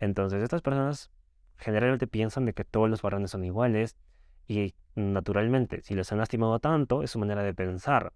Entonces, 0.00 0.42
estas 0.42 0.62
personas 0.62 1.10
generalmente 1.56 2.06
piensan 2.06 2.46
de 2.46 2.54
que 2.54 2.64
todos 2.64 2.90
los 2.90 3.02
varones 3.02 3.30
son 3.30 3.44
iguales 3.44 3.96
y 4.48 4.74
naturalmente, 4.94 5.82
si 5.82 5.94
les 5.94 6.10
han 6.12 6.18
lastimado 6.18 6.58
tanto, 6.58 7.02
es 7.02 7.10
su 7.10 7.18
manera 7.18 7.42
de 7.42 7.54
pensar. 7.54 8.12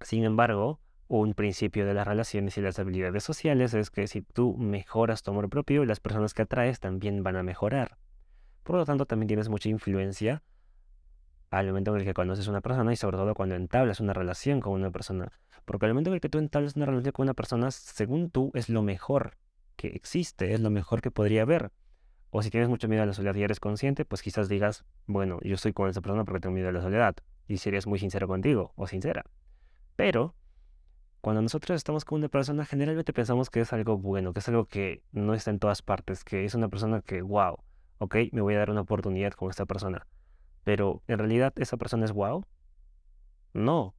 Sin 0.00 0.24
embargo, 0.24 0.80
un 1.08 1.34
principio 1.34 1.86
de 1.86 1.94
las 1.94 2.06
relaciones 2.06 2.56
y 2.56 2.60
las 2.60 2.78
habilidades 2.78 3.22
sociales 3.22 3.74
es 3.74 3.90
que 3.90 4.06
si 4.06 4.22
tú 4.22 4.56
mejoras 4.56 5.22
tu 5.22 5.30
amor 5.30 5.48
propio, 5.50 5.84
las 5.84 6.00
personas 6.00 6.34
que 6.34 6.42
atraes 6.42 6.80
también 6.80 7.22
van 7.22 7.36
a 7.36 7.42
mejorar. 7.42 7.98
Por 8.62 8.76
lo 8.76 8.84
tanto, 8.84 9.06
también 9.06 9.28
tienes 9.28 9.48
mucha 9.48 9.68
influencia 9.68 10.42
al 11.50 11.66
momento 11.68 11.94
en 11.94 12.00
el 12.00 12.06
que 12.06 12.14
conoces 12.14 12.48
a 12.48 12.50
una 12.50 12.62
persona 12.62 12.92
y 12.92 12.96
sobre 12.96 13.16
todo 13.16 13.34
cuando 13.34 13.54
entablas 13.54 14.00
una 14.00 14.12
relación 14.12 14.60
con 14.60 14.72
una 14.72 14.90
persona. 14.90 15.32
Porque 15.64 15.86
al 15.86 15.92
momento 15.92 16.10
en 16.10 16.14
el 16.14 16.20
que 16.20 16.28
tú 16.28 16.38
entablas 16.38 16.76
una 16.76 16.86
relación 16.86 17.12
con 17.12 17.24
una 17.24 17.34
persona, 17.34 17.70
según 17.70 18.30
tú, 18.30 18.50
es 18.54 18.68
lo 18.68 18.82
mejor 18.82 19.36
que 19.76 19.88
existe, 19.88 20.52
es 20.52 20.60
lo 20.60 20.70
mejor 20.70 21.00
que 21.00 21.10
podría 21.10 21.42
haber. 21.42 21.70
O 22.30 22.42
si 22.42 22.50
tienes 22.50 22.68
mucho 22.68 22.88
miedo 22.88 23.02
a 23.02 23.06
la 23.06 23.12
soledad 23.12 23.34
y 23.36 23.44
eres 23.44 23.60
consciente, 23.60 24.04
pues 24.04 24.22
quizás 24.22 24.48
digas, 24.48 24.84
bueno, 25.06 25.38
yo 25.42 25.54
estoy 25.54 25.72
con 25.72 25.88
esa 25.88 26.00
persona 26.00 26.24
porque 26.24 26.40
tengo 26.40 26.54
miedo 26.54 26.68
a 26.68 26.72
la 26.72 26.82
soledad. 26.82 27.14
Y 27.46 27.58
serías 27.58 27.86
muy 27.86 27.98
sincero 27.98 28.26
contigo 28.26 28.72
o 28.74 28.86
sincera. 28.86 29.24
Pero 29.94 30.34
cuando 31.24 31.40
nosotros 31.40 31.76
estamos 31.76 32.04
con 32.04 32.18
una 32.18 32.28
persona, 32.28 32.66
generalmente 32.66 33.14
pensamos 33.14 33.48
que 33.48 33.60
es 33.60 33.72
algo 33.72 33.96
bueno, 33.96 34.34
que 34.34 34.40
es 34.40 34.48
algo 34.48 34.66
que 34.66 35.02
no 35.10 35.32
está 35.32 35.50
en 35.50 35.58
todas 35.58 35.80
partes, 35.80 36.22
que 36.22 36.44
es 36.44 36.54
una 36.54 36.68
persona 36.68 37.00
que, 37.00 37.22
wow, 37.22 37.60
ok, 37.96 38.16
me 38.32 38.42
voy 38.42 38.52
a 38.52 38.58
dar 38.58 38.68
una 38.68 38.82
oportunidad 38.82 39.32
con 39.32 39.48
esta 39.48 39.64
persona. 39.64 40.06
Pero 40.64 41.02
en 41.08 41.18
realidad 41.18 41.54
esa 41.56 41.78
persona 41.78 42.04
es 42.04 42.12
wow. 42.12 42.44
No. 43.54 43.94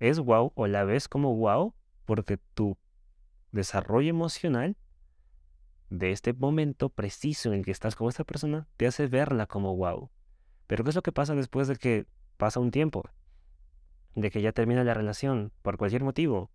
Es 0.00 0.20
wow 0.20 0.52
o 0.54 0.66
la 0.68 0.84
ves 0.84 1.06
como 1.06 1.36
wow 1.36 1.74
porque 2.06 2.38
tú 2.54 2.78
desarrollo 3.50 4.08
emocional 4.08 4.78
de 5.90 6.12
este 6.12 6.32
momento 6.32 6.88
preciso 6.88 7.50
en 7.50 7.58
el 7.58 7.64
que 7.66 7.72
estás 7.72 7.94
con 7.94 8.08
esta 8.08 8.24
persona 8.24 8.66
te 8.78 8.86
hace 8.86 9.06
verla 9.06 9.46
como 9.46 9.76
wow. 9.76 10.08
Pero 10.66 10.82
¿qué 10.82 10.88
es 10.88 10.96
lo 10.96 11.02
que 11.02 11.12
pasa 11.12 11.34
después 11.34 11.68
de 11.68 11.76
que 11.76 12.06
pasa 12.38 12.58
un 12.58 12.70
tiempo? 12.70 13.04
De 14.14 14.30
que 14.30 14.42
ya 14.42 14.52
termina 14.52 14.84
la 14.84 14.94
relación 14.94 15.52
por 15.62 15.76
cualquier 15.76 16.04
motivo, 16.04 16.50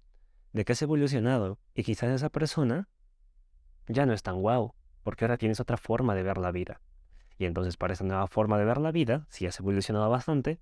de 0.53 0.65
que 0.65 0.73
has 0.73 0.81
evolucionado 0.81 1.59
y 1.73 1.83
quizás 1.83 2.09
esa 2.09 2.29
persona 2.29 2.87
ya 3.87 4.05
no 4.05 4.13
es 4.13 4.23
tan 4.23 4.41
wow, 4.41 4.73
porque 5.03 5.25
ahora 5.25 5.37
tienes 5.37 5.59
otra 5.59 5.77
forma 5.77 6.15
de 6.15 6.23
ver 6.23 6.37
la 6.37 6.51
vida. 6.51 6.81
Y 7.37 7.45
entonces 7.45 7.77
para 7.77 7.93
esa 7.93 8.03
nueva 8.03 8.27
forma 8.27 8.57
de 8.57 8.65
ver 8.65 8.77
la 8.77 8.91
vida, 8.91 9.25
si 9.29 9.45
has 9.45 9.59
evolucionado 9.59 10.09
bastante, 10.09 10.59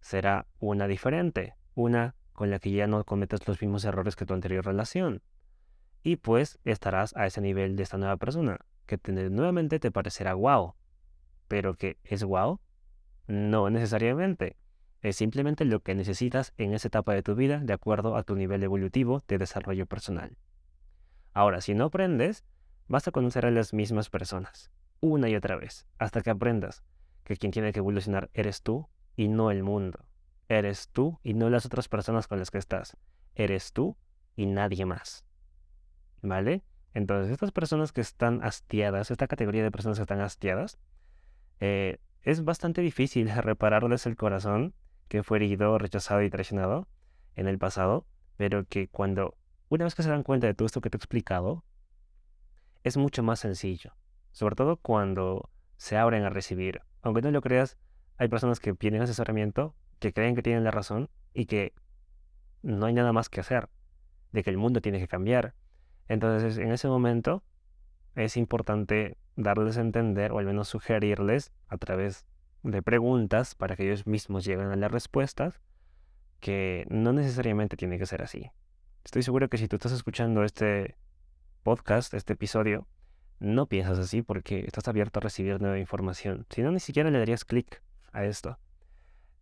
será 0.00 0.46
una 0.58 0.86
diferente, 0.86 1.54
una 1.74 2.14
con 2.32 2.50
la 2.50 2.58
que 2.58 2.70
ya 2.70 2.86
no 2.86 3.04
cometes 3.04 3.46
los 3.48 3.60
mismos 3.60 3.84
errores 3.84 4.16
que 4.16 4.26
tu 4.26 4.34
anterior 4.34 4.64
relación 4.64 5.22
y 6.06 6.14
pues 6.14 6.60
estarás 6.62 7.16
a 7.16 7.26
ese 7.26 7.40
nivel 7.40 7.74
de 7.74 7.82
esta 7.82 7.98
nueva 7.98 8.16
persona, 8.16 8.60
que 8.86 8.96
nuevamente 9.28 9.80
te 9.80 9.90
parecerá 9.90 10.34
wow. 10.34 10.76
Pero 11.48 11.74
que 11.74 11.98
es 12.04 12.22
wow, 12.22 12.60
no 13.26 13.70
necesariamente. 13.70 14.56
Es 15.02 15.16
simplemente 15.16 15.64
lo 15.64 15.80
que 15.80 15.94
necesitas 15.94 16.52
en 16.56 16.74
esa 16.74 16.88
etapa 16.88 17.14
de 17.14 17.22
tu 17.22 17.34
vida 17.34 17.58
de 17.58 17.72
acuerdo 17.72 18.16
a 18.16 18.22
tu 18.22 18.34
nivel 18.34 18.62
evolutivo 18.62 19.22
de 19.28 19.38
desarrollo 19.38 19.86
personal. 19.86 20.36
Ahora, 21.32 21.60
si 21.60 21.74
no 21.74 21.84
aprendes, 21.86 22.44
vas 22.88 23.06
a 23.06 23.12
conocer 23.12 23.46
a 23.46 23.50
las 23.50 23.74
mismas 23.74 24.10
personas, 24.10 24.70
una 25.00 25.28
y 25.28 25.36
otra 25.36 25.56
vez, 25.56 25.86
hasta 25.98 26.22
que 26.22 26.30
aprendas 26.30 26.82
que 27.24 27.36
quien 27.36 27.52
tiene 27.52 27.72
que 27.72 27.80
evolucionar 27.80 28.30
eres 28.34 28.62
tú 28.62 28.88
y 29.16 29.28
no 29.28 29.50
el 29.50 29.62
mundo. 29.62 30.06
Eres 30.48 30.88
tú 30.88 31.18
y 31.22 31.34
no 31.34 31.50
las 31.50 31.66
otras 31.66 31.88
personas 31.88 32.28
con 32.28 32.38
las 32.38 32.50
que 32.50 32.58
estás. 32.58 32.96
Eres 33.34 33.72
tú 33.72 33.96
y 34.36 34.46
nadie 34.46 34.86
más. 34.86 35.24
¿Vale? 36.22 36.62
Entonces, 36.94 37.32
estas 37.32 37.52
personas 37.52 37.92
que 37.92 38.00
están 38.00 38.42
hastiadas, 38.42 39.10
esta 39.10 39.26
categoría 39.26 39.62
de 39.62 39.70
personas 39.70 39.98
que 39.98 40.02
están 40.02 40.20
hastiadas, 40.20 40.78
eh, 41.60 41.98
es 42.22 42.44
bastante 42.44 42.80
difícil 42.80 43.28
repararles 43.42 44.06
el 44.06 44.16
corazón 44.16 44.74
que 45.08 45.22
fue 45.22 45.38
herido, 45.38 45.78
rechazado 45.78 46.22
y 46.22 46.30
traicionado 46.30 46.88
en 47.34 47.48
el 47.48 47.58
pasado, 47.58 48.06
pero 48.36 48.64
que 48.64 48.88
cuando, 48.88 49.36
una 49.68 49.84
vez 49.84 49.94
que 49.94 50.02
se 50.02 50.10
dan 50.10 50.22
cuenta 50.22 50.46
de 50.46 50.54
todo 50.54 50.66
esto 50.66 50.80
que 50.80 50.90
te 50.90 50.96
he 50.96 51.00
explicado, 51.00 51.64
es 52.84 52.96
mucho 52.96 53.22
más 53.22 53.40
sencillo. 53.40 53.94
Sobre 54.32 54.54
todo 54.54 54.76
cuando 54.76 55.50
se 55.76 55.96
abren 55.96 56.24
a 56.24 56.30
recibir. 56.30 56.82
Aunque 57.02 57.22
no 57.22 57.30
lo 57.30 57.40
creas, 57.40 57.76
hay 58.18 58.28
personas 58.28 58.60
que 58.60 58.74
piden 58.74 59.02
asesoramiento, 59.02 59.74
que 59.98 60.12
creen 60.12 60.34
que 60.34 60.42
tienen 60.42 60.64
la 60.64 60.70
razón 60.70 61.08
y 61.32 61.46
que 61.46 61.74
no 62.62 62.86
hay 62.86 62.94
nada 62.94 63.12
más 63.12 63.28
que 63.28 63.40
hacer, 63.40 63.68
de 64.32 64.42
que 64.42 64.50
el 64.50 64.58
mundo 64.58 64.80
tiene 64.80 64.98
que 64.98 65.08
cambiar, 65.08 65.54
entonces, 66.08 66.58
en 66.58 66.72
ese 66.72 66.88
momento 66.88 67.42
es 68.14 68.36
importante 68.36 69.18
darles 69.34 69.76
a 69.76 69.80
entender 69.80 70.32
o 70.32 70.38
al 70.38 70.46
menos 70.46 70.68
sugerirles 70.68 71.52
a 71.68 71.76
través 71.76 72.26
de 72.70 72.82
preguntas 72.82 73.54
para 73.54 73.76
que 73.76 73.84
ellos 73.84 74.06
mismos 74.06 74.44
lleguen 74.44 74.68
a 74.68 74.76
las 74.76 74.90
respuestas 74.90 75.60
que 76.40 76.86
no 76.90 77.12
necesariamente 77.12 77.76
tiene 77.76 77.98
que 77.98 78.06
ser 78.06 78.22
así. 78.22 78.50
Estoy 79.04 79.22
seguro 79.22 79.48
que 79.48 79.58
si 79.58 79.68
tú 79.68 79.76
estás 79.76 79.92
escuchando 79.92 80.42
este 80.42 80.96
podcast, 81.62 82.12
este 82.14 82.34
episodio, 82.34 82.86
no 83.38 83.66
piensas 83.66 83.98
así 83.98 84.22
porque 84.22 84.64
estás 84.66 84.88
abierto 84.88 85.20
a 85.20 85.22
recibir 85.22 85.60
nueva 85.60 85.78
información. 85.78 86.46
Si 86.50 86.62
no, 86.62 86.72
ni 86.72 86.80
siquiera 86.80 87.10
le 87.10 87.18
darías 87.18 87.44
clic 87.44 87.82
a 88.12 88.24
esto. 88.24 88.58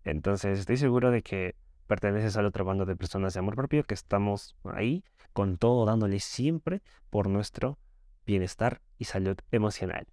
Entonces, 0.04 0.58
estoy 0.58 0.76
seguro 0.76 1.10
de 1.10 1.22
que 1.22 1.56
perteneces 1.87 2.37
al 2.37 2.46
otro 2.46 2.64
bando 2.64 2.84
de 2.84 2.96
personas 2.96 3.34
de 3.34 3.40
amor 3.40 3.56
propio 3.56 3.84
que 3.84 3.94
estamos 3.94 4.56
ahí 4.64 5.04
con 5.32 5.58
todo 5.58 5.87
dándole 5.87 6.20
siempre 6.20 6.82
por 7.10 7.28
nuestro 7.28 7.78
bienestar 8.26 8.80
y 8.98 9.04
salud 9.04 9.37
emocional. 9.50 10.06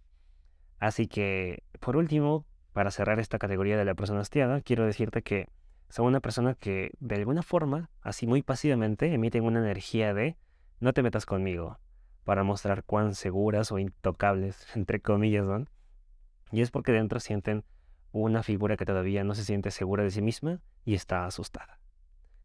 Así 0.80 1.08
que, 1.08 1.64
por 1.80 1.98
último, 1.98 2.46
para 2.74 2.92
cerrar 2.92 3.20
esta 3.20 3.40
categoría 3.40 3.78
de 3.78 3.86
la 3.86 3.96
persona 3.96 4.22
hastiada, 4.22 4.62
quiero 4.62 4.86
decirte 4.86 5.22
que 5.22 5.48
son 5.90 6.06
una 6.06 6.22
persona 6.22 6.56
que 6.56 6.92
de 7.00 7.16
alguna 7.16 7.44
forma, 7.44 7.90
así 8.02 8.28
muy 8.28 8.42
pasivamente, 8.42 9.14
emiten 9.14 9.44
una 9.44 9.60
energía 9.60 10.14
de 10.14 10.38
no 10.80 10.94
te 10.94 11.04
metas 11.04 11.26
conmigo, 11.26 11.80
para 12.24 12.44
mostrar 12.44 12.84
cuán 12.84 13.14
seguras 13.14 13.72
o 13.72 13.80
intocables, 13.80 14.66
entre 14.76 15.02
comillas, 15.02 15.46
son. 15.46 15.70
Y 16.52 16.62
es 16.62 16.72
porque 16.72 16.92
dentro 16.92 17.20
sienten 17.20 17.64
una 18.12 18.44
figura 18.44 18.78
que 18.78 18.86
todavía 18.86 19.24
no 19.24 19.36
se 19.36 19.44
siente 19.44 19.72
segura 19.72 20.04
de 20.04 20.12
sí 20.12 20.22
misma 20.22 20.60
y 20.84 20.96
está 20.96 21.26
asustada. 21.26 21.80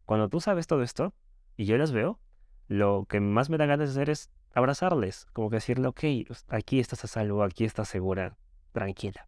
Cuando 0.05 0.29
tú 0.29 0.39
sabes 0.39 0.67
todo 0.67 0.83
esto, 0.83 1.13
y 1.57 1.65
yo 1.65 1.77
las 1.77 1.91
veo, 1.91 2.19
lo 2.67 3.05
que 3.09 3.19
más 3.19 3.49
me 3.49 3.57
da 3.57 3.65
ganas 3.65 3.89
de 3.89 4.01
hacer 4.01 4.09
es 4.09 4.29
abrazarles, 4.53 5.25
como 5.33 5.49
que 5.49 5.57
decirle, 5.57 5.87
ok, 5.87 6.03
aquí 6.49 6.79
estás 6.79 7.03
a 7.03 7.07
salvo, 7.07 7.43
aquí 7.43 7.65
estás 7.65 7.89
segura, 7.89 8.37
tranquila, 8.71 9.27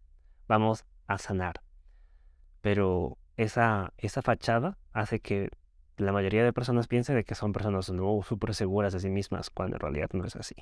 vamos 0.50 0.86
a 1.08 1.18
sanar. 1.18 1.62
Pero 2.60 3.18
esa, 3.38 3.94
esa 3.98 4.22
fachada 4.22 4.78
hace 4.92 5.22
que 5.22 5.50
la 5.96 6.12
mayoría 6.12 6.44
de 6.44 6.52
personas 6.52 6.88
piensen 6.88 7.16
de 7.16 7.24
que 7.24 7.36
son 7.36 7.54
personas 7.54 7.90
no 7.90 8.20
súper 8.24 8.54
seguras 8.54 8.92
de 8.92 9.00
sí 9.00 9.10
mismas, 9.10 9.50
cuando 9.50 9.78
en 9.78 9.80
realidad 9.80 10.10
no 10.12 10.26
es 10.26 10.36
así. 10.36 10.56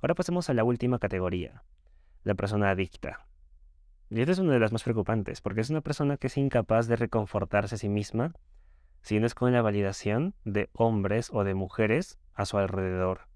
Ahora 0.00 0.16
pasemos 0.16 0.50
a 0.50 0.54
la 0.54 0.64
última 0.64 0.98
categoría, 0.98 1.62
la 2.24 2.34
persona 2.34 2.70
adicta. 2.70 3.26
Y 4.10 4.20
esta 4.20 4.32
es 4.32 4.38
una 4.38 4.54
de 4.54 4.58
las 4.58 4.72
más 4.72 4.82
preocupantes, 4.82 5.40
porque 5.40 5.60
es 5.60 5.70
una 5.70 5.80
persona 5.80 6.16
que 6.16 6.26
es 6.26 6.36
incapaz 6.36 6.86
de 6.88 6.96
reconfortarse 6.96 7.76
a 7.76 7.78
sí 7.78 7.88
misma 7.88 8.34
si 9.02 9.20
no 9.20 9.26
es 9.26 9.34
con 9.34 9.52
la 9.52 9.62
validación 9.62 10.34
de 10.44 10.70
hombres 10.72 11.30
o 11.32 11.44
de 11.44 11.54
mujeres 11.54 12.18
a 12.34 12.46
su 12.46 12.56
alrededor. 12.56 13.28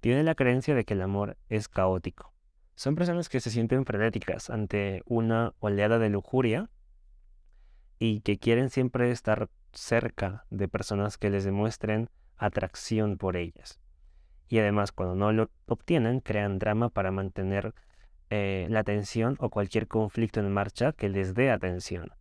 Tiene 0.00 0.22
la 0.22 0.34
creencia 0.34 0.74
de 0.74 0.84
que 0.84 0.94
el 0.94 1.02
amor 1.02 1.36
es 1.48 1.68
caótico. 1.68 2.32
Son 2.78 2.94
personas 2.94 3.28
que 3.28 3.40
se 3.40 3.50
sienten 3.50 3.84
frenéticas 3.84 4.50
ante 4.50 5.02
una 5.04 5.52
oleada 5.58 5.98
de 5.98 6.10
lujuria 6.10 6.70
y 7.98 8.20
que 8.20 8.38
quieren 8.38 8.70
siempre 8.70 9.10
estar 9.10 9.50
cerca 9.72 10.44
de 10.50 10.68
personas 10.68 11.18
que 11.18 11.28
les 11.28 11.42
demuestren 11.42 12.08
atracción 12.36 13.18
por 13.18 13.36
ellas. 13.36 13.80
Y 14.48 14.60
además, 14.60 14.92
cuando 14.92 15.16
no 15.16 15.32
lo 15.32 15.50
obtienen, 15.66 16.20
crean 16.20 16.60
drama 16.60 16.88
para 16.88 17.10
mantener 17.10 17.74
eh, 18.30 18.68
la 18.70 18.78
atención 18.78 19.34
o 19.40 19.50
cualquier 19.50 19.88
conflicto 19.88 20.38
en 20.38 20.52
marcha 20.52 20.92
que 20.92 21.08
les 21.08 21.34
dé 21.34 21.50
atención. 21.50 22.12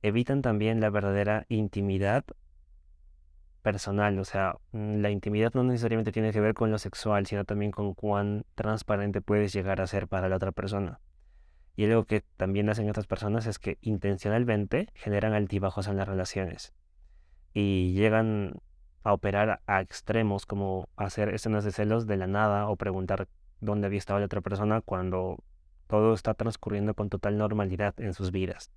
Evitan 0.00 0.40
también 0.40 0.80
la 0.80 0.88
verdadera 0.88 1.44
intimidad 1.50 2.24
personal, 3.66 4.16
o 4.20 4.24
sea, 4.24 4.54
mm, 4.70 5.00
la 5.00 5.10
intimidad 5.10 5.52
no 5.54 5.64
necesariamente 5.64 6.12
tiene 6.12 6.30
que 6.30 6.40
ver 6.40 6.54
con 6.54 6.70
lo 6.70 6.78
sexual, 6.78 7.26
sino 7.26 7.44
también 7.44 7.72
con 7.72 7.94
cuán 7.94 8.44
transparente 8.54 9.20
puedes 9.20 9.52
llegar 9.52 9.80
a 9.80 9.88
ser 9.88 10.06
para 10.06 10.28
la 10.28 10.36
otra 10.36 10.52
persona. 10.52 11.00
Y 11.74 11.84
algo 11.86 12.04
que 12.04 12.22
también 12.36 12.70
hacen 12.70 12.88
estas 12.88 13.08
personas 13.08 13.44
es 13.46 13.58
que 13.58 13.76
intencionalmente 13.80 14.88
generan 14.94 15.32
altibajos 15.32 15.88
en 15.88 15.96
las 15.96 16.06
relaciones 16.06 16.74
y 17.54 17.92
llegan 17.94 18.60
a 19.02 19.12
operar 19.12 19.60
a 19.66 19.80
extremos 19.80 20.46
como 20.46 20.88
hacer 20.94 21.34
escenas 21.34 21.64
de 21.64 21.72
celos 21.72 22.06
de 22.06 22.18
la 22.18 22.28
nada 22.28 22.68
o 22.68 22.76
preguntar 22.76 23.26
dónde 23.60 23.88
había 23.88 23.98
estado 23.98 24.20
la 24.20 24.26
otra 24.26 24.42
persona 24.42 24.80
cuando 24.80 25.42
todo 25.88 26.14
está 26.14 26.34
transcurriendo 26.34 26.94
con 26.94 27.08
total 27.08 27.36
normalidad 27.36 27.98
en 27.98 28.14
sus 28.14 28.30
vidas. 28.30 28.70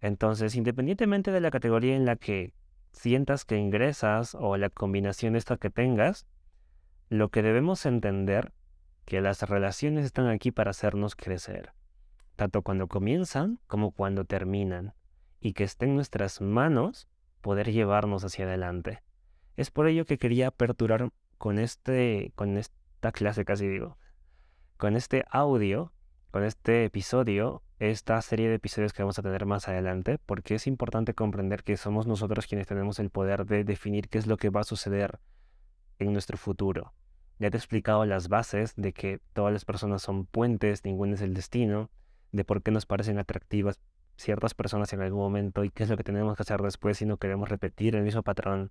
Entonces, 0.00 0.54
independientemente 0.54 1.32
de 1.32 1.40
la 1.40 1.50
categoría 1.50 1.96
en 1.96 2.04
la 2.04 2.14
que 2.14 2.54
sientas 2.92 3.44
que 3.44 3.56
ingresas 3.56 4.34
o 4.34 4.56
la 4.56 4.70
combinación 4.70 5.36
esta 5.36 5.56
que 5.56 5.70
tengas, 5.70 6.26
lo 7.08 7.30
que 7.30 7.42
debemos 7.42 7.84
entender 7.86 8.52
que 9.04 9.20
las 9.20 9.42
relaciones 9.42 10.04
están 10.04 10.28
aquí 10.28 10.50
para 10.50 10.70
hacernos 10.70 11.16
crecer, 11.16 11.72
tanto 12.36 12.62
cuando 12.62 12.86
comienzan 12.86 13.58
como 13.66 13.90
cuando 13.90 14.24
terminan, 14.24 14.94
y 15.40 15.54
que 15.54 15.64
esté 15.64 15.86
en 15.86 15.96
nuestras 15.96 16.40
manos 16.40 17.08
poder 17.40 17.72
llevarnos 17.72 18.24
hacia 18.24 18.44
adelante. 18.44 19.02
Es 19.56 19.70
por 19.70 19.88
ello 19.88 20.06
que 20.06 20.18
quería 20.18 20.48
aperturar 20.48 21.10
con 21.38 21.58
este, 21.58 22.32
con 22.36 22.56
este 22.56 22.76
clase 23.12 23.44
casi 23.44 23.66
digo, 23.66 23.98
con 24.76 24.94
este 24.94 25.24
audio, 25.30 25.92
con 26.30 26.44
este 26.44 26.84
episodio, 26.84 27.62
esta 27.90 28.22
serie 28.22 28.48
de 28.48 28.54
episodios 28.54 28.92
que 28.92 29.02
vamos 29.02 29.18
a 29.18 29.22
tener 29.22 29.44
más 29.44 29.66
adelante, 29.66 30.18
porque 30.24 30.54
es 30.54 30.68
importante 30.68 31.14
comprender 31.14 31.64
que 31.64 31.76
somos 31.76 32.06
nosotros 32.06 32.46
quienes 32.46 32.68
tenemos 32.68 33.00
el 33.00 33.10
poder 33.10 33.44
de 33.44 33.64
definir 33.64 34.08
qué 34.08 34.18
es 34.18 34.28
lo 34.28 34.36
que 34.36 34.50
va 34.50 34.60
a 34.60 34.64
suceder 34.64 35.18
en 35.98 36.12
nuestro 36.12 36.36
futuro. 36.36 36.94
Ya 37.40 37.50
te 37.50 37.56
he 37.56 37.58
explicado 37.58 38.04
las 38.04 38.28
bases 38.28 38.74
de 38.76 38.92
que 38.92 39.20
todas 39.32 39.52
las 39.52 39.64
personas 39.64 40.00
son 40.00 40.26
puentes, 40.26 40.84
ninguno 40.84 41.14
es 41.14 41.22
el 41.22 41.34
destino, 41.34 41.90
de 42.30 42.44
por 42.44 42.62
qué 42.62 42.70
nos 42.70 42.86
parecen 42.86 43.18
atractivas 43.18 43.80
ciertas 44.16 44.54
personas 44.54 44.92
en 44.92 45.00
algún 45.00 45.18
momento 45.18 45.64
y 45.64 45.70
qué 45.70 45.82
es 45.82 45.90
lo 45.90 45.96
que 45.96 46.04
tenemos 46.04 46.36
que 46.36 46.42
hacer 46.42 46.62
después 46.62 46.98
si 46.98 47.04
no 47.04 47.16
queremos 47.16 47.48
repetir 47.48 47.96
el 47.96 48.04
mismo 48.04 48.22
patrón. 48.22 48.70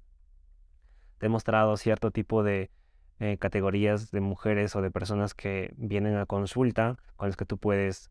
Te 1.18 1.26
he 1.26 1.30
mostrado 1.30 1.76
cierto 1.76 2.12
tipo 2.12 2.44
de 2.44 2.72
eh, 3.20 3.38
categorías 3.38 4.10
de 4.12 4.22
mujeres 4.22 4.74
o 4.78 4.82
de 4.82 4.90
personas 4.90 5.34
que 5.34 5.74
vienen 5.76 6.16
a 6.16 6.26
consulta 6.26 6.98
con 7.18 7.28
las 7.28 7.36
que 7.36 7.46
tú 7.46 7.58
puedes 7.58 8.10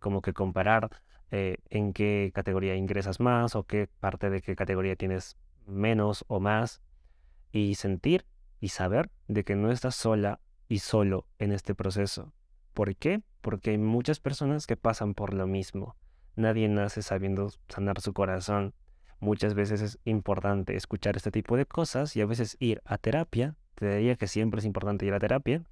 como 0.00 0.22
que 0.22 0.32
comparar 0.32 0.90
eh, 1.30 1.58
en 1.68 1.92
qué 1.92 2.32
categoría 2.34 2.74
ingresas 2.74 3.20
más 3.20 3.54
o 3.54 3.64
qué 3.64 3.88
parte 4.00 4.30
de 4.30 4.42
qué 4.42 4.56
categoría 4.56 4.96
tienes 4.96 5.36
menos 5.66 6.24
o 6.26 6.40
más 6.40 6.82
y 7.52 7.76
sentir 7.76 8.26
y 8.60 8.68
saber 8.68 9.10
de 9.28 9.44
que 9.44 9.54
no 9.54 9.70
estás 9.70 9.94
sola 9.94 10.40
y 10.68 10.80
solo 10.80 11.26
en 11.38 11.52
este 11.52 11.74
proceso. 11.74 12.32
¿Por 12.74 12.96
qué? 12.96 13.22
Porque 13.40 13.70
hay 13.70 13.78
muchas 13.78 14.20
personas 14.20 14.66
que 14.66 14.76
pasan 14.76 15.14
por 15.14 15.34
lo 15.34 15.46
mismo. 15.46 15.96
Nadie 16.36 16.68
nace 16.68 17.02
sabiendo 17.02 17.50
sanar 17.68 18.00
su 18.00 18.12
corazón. 18.12 18.74
Muchas 19.20 19.54
veces 19.54 19.82
es 19.82 19.98
importante 20.04 20.76
escuchar 20.76 21.16
este 21.16 21.30
tipo 21.30 21.56
de 21.56 21.66
cosas 21.66 22.16
y 22.16 22.20
a 22.20 22.26
veces 22.26 22.56
ir 22.58 22.80
a 22.84 22.98
terapia 22.98 23.56
te 23.80 23.96
diría 23.96 24.16
que 24.16 24.26
siempre 24.26 24.58
es 24.58 24.66
importante 24.66 25.06
ir 25.06 25.14
a 25.14 25.18
terapia, 25.18 25.64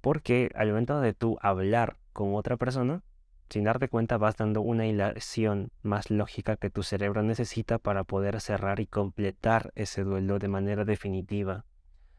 porque 0.00 0.50
al 0.54 0.68
momento 0.68 0.98
de 1.00 1.12
tú 1.12 1.36
hablar 1.42 1.98
con 2.12 2.34
otra 2.34 2.56
persona, 2.56 3.02
sin 3.48 3.64
darte 3.64 3.88
cuenta 3.88 4.18
vas 4.18 4.36
dando 4.36 4.60
una 4.60 4.86
hilación 4.86 5.70
más 5.82 6.10
lógica 6.10 6.56
que 6.56 6.70
tu 6.70 6.82
cerebro 6.82 7.22
necesita 7.22 7.78
para 7.78 8.04
poder 8.04 8.40
cerrar 8.40 8.80
y 8.80 8.86
completar 8.86 9.72
ese 9.74 10.04
duelo 10.04 10.38
de 10.38 10.48
manera 10.48 10.84
definitiva. 10.84 11.64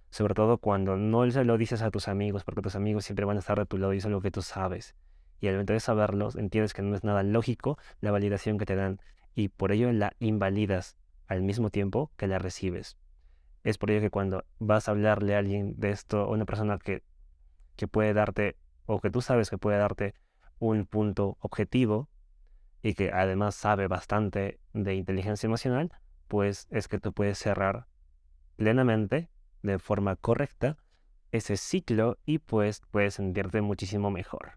Sobre 0.09 0.33
todo 0.33 0.57
cuando 0.57 0.97
no 0.97 1.29
se 1.29 1.43
lo 1.43 1.57
dices 1.57 1.83
a 1.83 1.91
tus 1.91 2.07
amigos, 2.07 2.43
porque 2.43 2.61
tus 2.61 2.75
amigos 2.75 3.05
siempre 3.05 3.25
van 3.25 3.37
a 3.37 3.41
estar 3.41 3.59
de 3.59 3.67
tu 3.67 3.77
lado 3.77 3.93
y 3.93 3.97
eso 3.97 4.07
es 4.07 4.11
lo 4.11 4.21
que 4.21 4.31
tú 4.31 4.41
sabes. 4.41 4.95
Y 5.39 5.47
al 5.47 5.53
momento 5.53 5.73
de 5.73 5.79
saberlo, 5.79 6.29
entiendes 6.35 6.73
que 6.73 6.81
no 6.81 6.95
es 6.95 7.03
nada 7.03 7.21
lógico 7.23 7.77
la 8.01 8.11
validación 8.11 8.57
que 8.57 8.65
te 8.65 8.75
dan 8.75 8.99
y 9.35 9.49
por 9.49 9.71
ello 9.71 9.91
la 9.91 10.13
invalidas 10.19 10.97
al 11.27 11.43
mismo 11.43 11.69
tiempo 11.69 12.11
que 12.17 12.27
la 12.27 12.39
recibes. 12.39 12.97
Es 13.63 13.77
por 13.77 13.91
ello 13.91 14.01
que 14.01 14.09
cuando 14.09 14.45
vas 14.57 14.87
a 14.87 14.91
hablarle 14.91 15.35
a 15.35 15.39
alguien 15.39 15.79
de 15.79 15.91
esto, 15.91 16.21
a 16.21 16.29
una 16.29 16.45
persona 16.45 16.79
que, 16.79 17.03
que 17.75 17.87
puede 17.87 18.13
darte, 18.13 18.57
o 18.91 18.99
que 18.99 19.11
tú 19.11 19.21
sabes 19.21 19.51
que 19.51 19.59
puede 19.59 19.77
darte 19.77 20.15
un 20.57 20.87
punto 20.87 21.37
objetivo 21.41 22.09
y 22.81 22.95
que 22.95 23.11
además 23.11 23.53
sabe 23.53 23.87
bastante 23.87 24.59
de 24.73 24.95
inteligencia 24.95 25.45
emocional, 25.45 25.91
pues 26.27 26.67
es 26.71 26.87
que 26.87 26.99
tú 26.99 27.13
puedes 27.13 27.37
cerrar 27.37 27.85
plenamente, 28.55 29.29
de 29.61 29.77
forma 29.77 30.15
correcta, 30.15 30.77
ese 31.31 31.55
ciclo 31.55 32.17
y 32.25 32.39
pues 32.39 32.81
puedes 32.89 33.13
sentirte 33.13 33.61
muchísimo 33.61 34.09
mejor. 34.09 34.53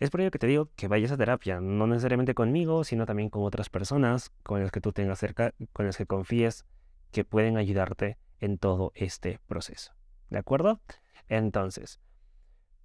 Es 0.00 0.10
por 0.10 0.20
ello 0.20 0.30
que 0.30 0.38
te 0.38 0.46
digo 0.46 0.68
que 0.76 0.88
vayas 0.88 1.10
a 1.10 1.16
terapia, 1.16 1.62
no 1.62 1.86
necesariamente 1.86 2.34
conmigo, 2.34 2.84
sino 2.84 3.06
también 3.06 3.30
con 3.30 3.44
otras 3.44 3.70
personas 3.70 4.32
con 4.42 4.60
las 4.60 4.70
que 4.70 4.82
tú 4.82 4.92
tengas 4.92 5.18
cerca, 5.18 5.54
con 5.72 5.86
las 5.86 5.96
que 5.96 6.04
confíes 6.04 6.66
que 7.10 7.24
pueden 7.24 7.56
ayudarte 7.56 8.18
en 8.40 8.58
todo 8.58 8.92
este 8.94 9.40
proceso. 9.46 9.94
¿De 10.28 10.36
acuerdo? 10.36 10.82
Entonces, 11.28 12.00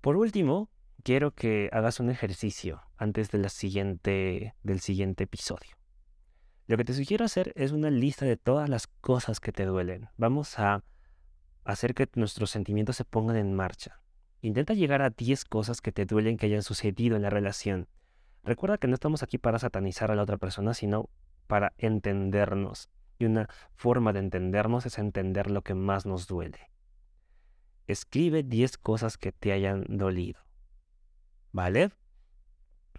por 0.01 0.15
último, 0.15 0.69
quiero 1.03 1.31
que 1.31 1.69
hagas 1.73 1.99
un 1.99 2.09
ejercicio 2.09 2.81
antes 2.97 3.29
siguiente, 3.49 4.55
del 4.63 4.79
siguiente 4.79 5.25
episodio. 5.25 5.77
Lo 6.67 6.77
que 6.77 6.85
te 6.85 6.93
sugiero 6.93 7.25
hacer 7.25 7.51
es 7.55 7.71
una 7.71 7.89
lista 7.89 8.25
de 8.25 8.37
todas 8.37 8.69
las 8.69 8.87
cosas 8.87 9.39
que 9.39 9.51
te 9.51 9.65
duelen. 9.65 10.09
Vamos 10.17 10.59
a 10.59 10.83
hacer 11.63 11.93
que 11.93 12.07
nuestros 12.15 12.51
sentimientos 12.51 12.95
se 12.95 13.05
pongan 13.05 13.37
en 13.37 13.55
marcha. 13.55 14.01
Intenta 14.41 14.73
llegar 14.73 15.01
a 15.01 15.09
10 15.09 15.45
cosas 15.45 15.81
que 15.81 15.91
te 15.91 16.05
duelen 16.05 16.37
que 16.37 16.45
hayan 16.45 16.63
sucedido 16.63 17.15
en 17.15 17.23
la 17.23 17.29
relación. 17.29 17.87
Recuerda 18.43 18.77
que 18.77 18.87
no 18.87 18.93
estamos 18.93 19.23
aquí 19.23 19.37
para 19.37 19.59
satanizar 19.59 20.11
a 20.11 20.15
la 20.15 20.23
otra 20.23 20.37
persona, 20.37 20.73
sino 20.73 21.09
para 21.47 21.73
entendernos. 21.77 22.89
Y 23.17 23.25
una 23.25 23.49
forma 23.73 24.13
de 24.13 24.19
entendernos 24.19 24.85
es 24.85 24.97
entender 24.97 25.51
lo 25.51 25.61
que 25.61 25.73
más 25.73 26.05
nos 26.05 26.27
duele. 26.27 26.69
Escribe 27.89 28.43
10 28.43 28.77
cosas 28.77 29.17
que 29.17 29.31
te 29.31 29.51
hayan 29.51 29.83
dolido. 29.89 30.39
¿Vale? 31.51 31.89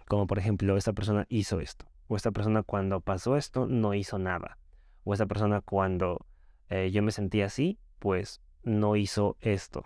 Como 0.05 0.27
por 0.27 0.37
ejemplo, 0.37 0.75
esta 0.75 0.91
persona 0.91 1.25
hizo 1.29 1.61
esto. 1.61 1.85
O 2.07 2.17
esta 2.17 2.31
persona 2.31 2.61
cuando 2.61 2.99
pasó 2.99 3.37
esto 3.37 3.67
no 3.67 3.93
hizo 3.93 4.19
nada. 4.19 4.57
O 5.05 5.13
esta 5.13 5.27
persona 5.27 5.61
cuando 5.61 6.25
eh, 6.69 6.91
yo 6.91 7.01
me 7.03 7.13
sentí 7.13 7.41
así, 7.41 7.79
pues 7.99 8.41
no 8.63 8.97
hizo 8.97 9.37
esto. 9.39 9.85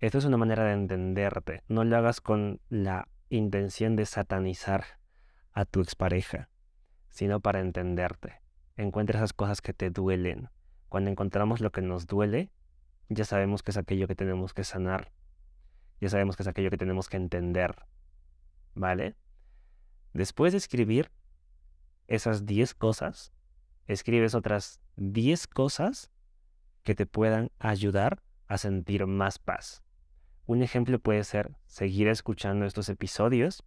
Esto 0.00 0.18
es 0.18 0.26
una 0.26 0.36
manera 0.36 0.64
de 0.64 0.74
entenderte. 0.74 1.62
No 1.68 1.84
lo 1.84 1.96
hagas 1.96 2.20
con 2.20 2.60
la 2.68 3.08
intención 3.30 3.96
de 3.96 4.04
satanizar 4.04 4.84
a 5.52 5.64
tu 5.64 5.80
expareja, 5.80 6.50
sino 7.08 7.40
para 7.40 7.60
entenderte. 7.60 8.42
Encuentra 8.76 9.16
esas 9.16 9.32
cosas 9.32 9.62
que 9.62 9.72
te 9.72 9.88
duelen. 9.88 10.50
Cuando 10.90 11.08
encontramos 11.08 11.62
lo 11.62 11.72
que 11.72 11.80
nos 11.80 12.06
duele, 12.06 12.50
ya 13.10 13.24
sabemos 13.24 13.62
que 13.62 13.72
es 13.72 13.76
aquello 13.76 14.06
que 14.06 14.14
tenemos 14.14 14.54
que 14.54 14.62
sanar. 14.64 15.12
Ya 16.00 16.08
sabemos 16.08 16.36
que 16.36 16.44
es 16.44 16.46
aquello 16.46 16.70
que 16.70 16.78
tenemos 16.78 17.08
que 17.08 17.16
entender. 17.16 17.74
¿Vale? 18.74 19.16
Después 20.14 20.52
de 20.52 20.58
escribir, 20.58 21.10
esas 22.06 22.46
10 22.46 22.74
cosas, 22.74 23.32
escribes 23.86 24.34
otras 24.34 24.80
10 24.96 25.48
cosas 25.48 26.10
que 26.84 26.94
te 26.94 27.04
puedan 27.04 27.50
ayudar 27.58 28.22
a 28.46 28.58
sentir 28.58 29.06
más 29.06 29.38
paz. 29.38 29.82
Un 30.46 30.62
ejemplo 30.62 30.98
puede 31.00 31.24
ser 31.24 31.56
seguir 31.66 32.08
escuchando 32.08 32.64
estos 32.64 32.88
episodios, 32.88 33.64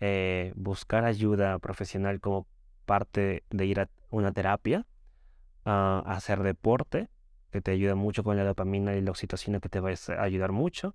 eh, 0.00 0.52
buscar 0.56 1.04
ayuda 1.04 1.58
profesional 1.58 2.20
como 2.20 2.46
parte 2.86 3.44
de 3.50 3.66
ir 3.66 3.80
a 3.80 3.90
una 4.10 4.32
terapia, 4.32 4.86
a 5.64 6.02
hacer 6.06 6.42
deporte, 6.42 7.08
que 7.50 7.60
te 7.60 7.70
ayuda 7.70 7.94
mucho 7.94 8.24
con 8.24 8.36
la 8.36 8.44
dopamina 8.44 8.94
y 8.94 9.00
la 9.00 9.10
oxitocina, 9.10 9.60
que 9.60 9.68
te 9.68 9.80
va 9.80 9.90
a 9.90 10.22
ayudar 10.22 10.52
mucho. 10.52 10.94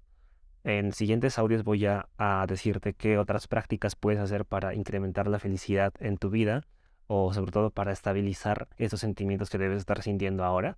En 0.64 0.92
siguientes 0.92 1.40
audios 1.40 1.64
voy 1.64 1.86
a, 1.88 2.08
decirte 2.48 2.94
qué 2.94 3.18
otras 3.18 3.48
prácticas 3.48 3.96
puedes 3.96 4.20
hacer 4.20 4.46
para 4.46 4.76
incrementar 4.76 5.28
la 5.28 5.40
felicidad 5.40 5.94
en 6.00 6.18
tu 6.18 6.30
vida 6.30 6.68
o 7.08 7.34
sobre 7.34 7.52
todo 7.52 7.72
para 7.72 7.92
estabilizar 7.92 8.68
esos 8.78 9.00
sentimientos 9.00 9.50
que 9.50 9.58
debes 9.58 9.80
estar 9.80 10.04
sintiendo 10.04 10.44
ahora. 10.44 10.78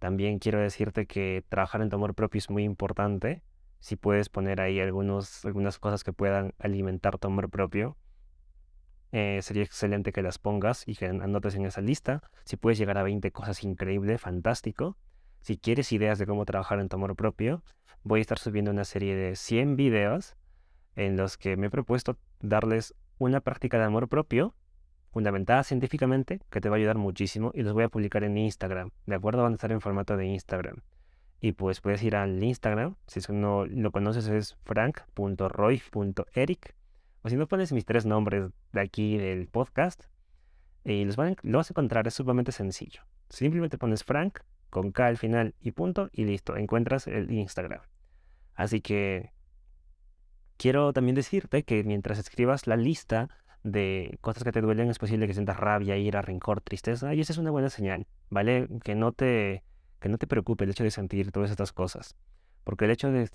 También 0.00 0.38
quiero 0.38 0.60
decirte 0.60 1.06
que 1.06 1.44
trabajar 1.48 1.82
en 1.82 1.88
tu 1.88 1.96
amor 1.96 2.14
propio 2.14 2.38
es 2.38 2.50
muy 2.50 2.64
importante. 2.64 3.42
Si 3.78 3.94
puedes 3.96 4.28
poner 4.28 4.60
ahí 4.60 4.80
algunos, 4.80 5.44
algunas 5.44 5.78
cosas 5.78 6.02
que 6.02 6.12
puedan 6.12 6.52
alimentar 6.58 7.18
tu 7.18 7.28
amor 7.28 7.48
propio, 7.48 7.96
eh, 9.18 9.40
sería 9.40 9.62
excelente 9.62 10.12
que 10.12 10.20
las 10.20 10.36
pongas 10.36 10.86
y 10.86 10.94
que 10.94 11.06
anotes 11.06 11.54
en 11.54 11.64
esa 11.64 11.80
lista. 11.80 12.20
Si 12.44 12.58
puedes 12.58 12.76
llegar 12.76 12.98
a 12.98 13.02
20 13.02 13.32
cosas 13.32 13.64
increíble, 13.64 14.18
fantástico. 14.18 14.98
Si 15.40 15.56
quieres 15.56 15.90
ideas 15.92 16.18
de 16.18 16.26
cómo 16.26 16.44
trabajar 16.44 16.80
en 16.80 16.90
tu 16.90 16.96
amor 16.96 17.16
propio, 17.16 17.64
voy 18.02 18.18
a 18.18 18.20
estar 18.20 18.38
subiendo 18.38 18.70
una 18.70 18.84
serie 18.84 19.16
de 19.16 19.34
100 19.34 19.74
videos 19.76 20.36
en 20.96 21.16
los 21.16 21.38
que 21.38 21.56
me 21.56 21.68
he 21.68 21.70
propuesto 21.70 22.18
darles 22.40 22.94
una 23.16 23.40
práctica 23.40 23.78
de 23.78 23.84
amor 23.84 24.10
propio 24.10 24.54
fundamentada 25.12 25.64
científicamente 25.64 26.42
que 26.50 26.60
te 26.60 26.68
va 26.68 26.76
a 26.76 26.78
ayudar 26.78 26.98
muchísimo 26.98 27.52
y 27.54 27.62
los 27.62 27.72
voy 27.72 27.84
a 27.84 27.88
publicar 27.88 28.22
en 28.22 28.36
Instagram. 28.36 28.90
¿De 29.06 29.14
acuerdo? 29.14 29.44
Van 29.44 29.52
a 29.52 29.54
estar 29.54 29.72
en 29.72 29.80
formato 29.80 30.18
de 30.18 30.26
Instagram. 30.26 30.82
Y 31.40 31.52
pues 31.52 31.80
puedes 31.80 32.02
ir 32.02 32.16
al 32.16 32.44
Instagram, 32.44 32.96
si 33.06 33.20
no 33.32 33.64
lo 33.64 33.92
conoces 33.92 34.28
es 34.28 34.58
frank.roy.eric. 34.64 35.46
O 37.26 37.28
si 37.28 37.34
no 37.34 37.48
pones 37.48 37.72
mis 37.72 37.84
tres 37.84 38.06
nombres 38.06 38.50
de 38.70 38.80
aquí 38.80 39.18
del 39.18 39.48
podcast, 39.48 40.04
y 40.84 41.04
los 41.04 41.16
van, 41.16 41.34
lo 41.42 41.58
vas 41.58 41.68
a 41.68 41.72
encontrar, 41.72 42.06
es 42.06 42.14
sumamente 42.14 42.52
sencillo. 42.52 43.02
Simplemente 43.30 43.78
pones 43.78 44.04
Frank 44.04 44.42
con 44.70 44.92
K 44.92 45.08
al 45.08 45.16
final 45.16 45.52
y 45.58 45.72
punto 45.72 46.08
y 46.12 46.24
listo, 46.24 46.56
encuentras 46.56 47.08
el 47.08 47.32
Instagram. 47.32 47.80
Así 48.54 48.80
que 48.80 49.32
quiero 50.56 50.92
también 50.92 51.16
decirte 51.16 51.64
que 51.64 51.82
mientras 51.82 52.20
escribas 52.20 52.68
la 52.68 52.76
lista 52.76 53.28
de 53.64 54.18
cosas 54.20 54.44
que 54.44 54.52
te 54.52 54.60
duelen, 54.60 54.88
es 54.88 55.00
posible 55.00 55.26
que 55.26 55.34
sientas 55.34 55.58
rabia, 55.58 55.96
ira, 55.96 56.22
rencor, 56.22 56.60
tristeza, 56.60 57.12
y 57.12 57.22
esa 57.22 57.32
es 57.32 57.38
una 57.38 57.50
buena 57.50 57.70
señal, 57.70 58.06
¿vale? 58.30 58.68
Que 58.84 58.94
no 58.94 59.10
te, 59.10 59.64
que 59.98 60.08
no 60.08 60.16
te 60.16 60.28
preocupe 60.28 60.62
el 60.62 60.70
hecho 60.70 60.84
de 60.84 60.92
sentir 60.92 61.32
todas 61.32 61.50
estas 61.50 61.72
cosas, 61.72 62.14
porque 62.62 62.84
el 62.84 62.92
hecho 62.92 63.10
de 63.10 63.28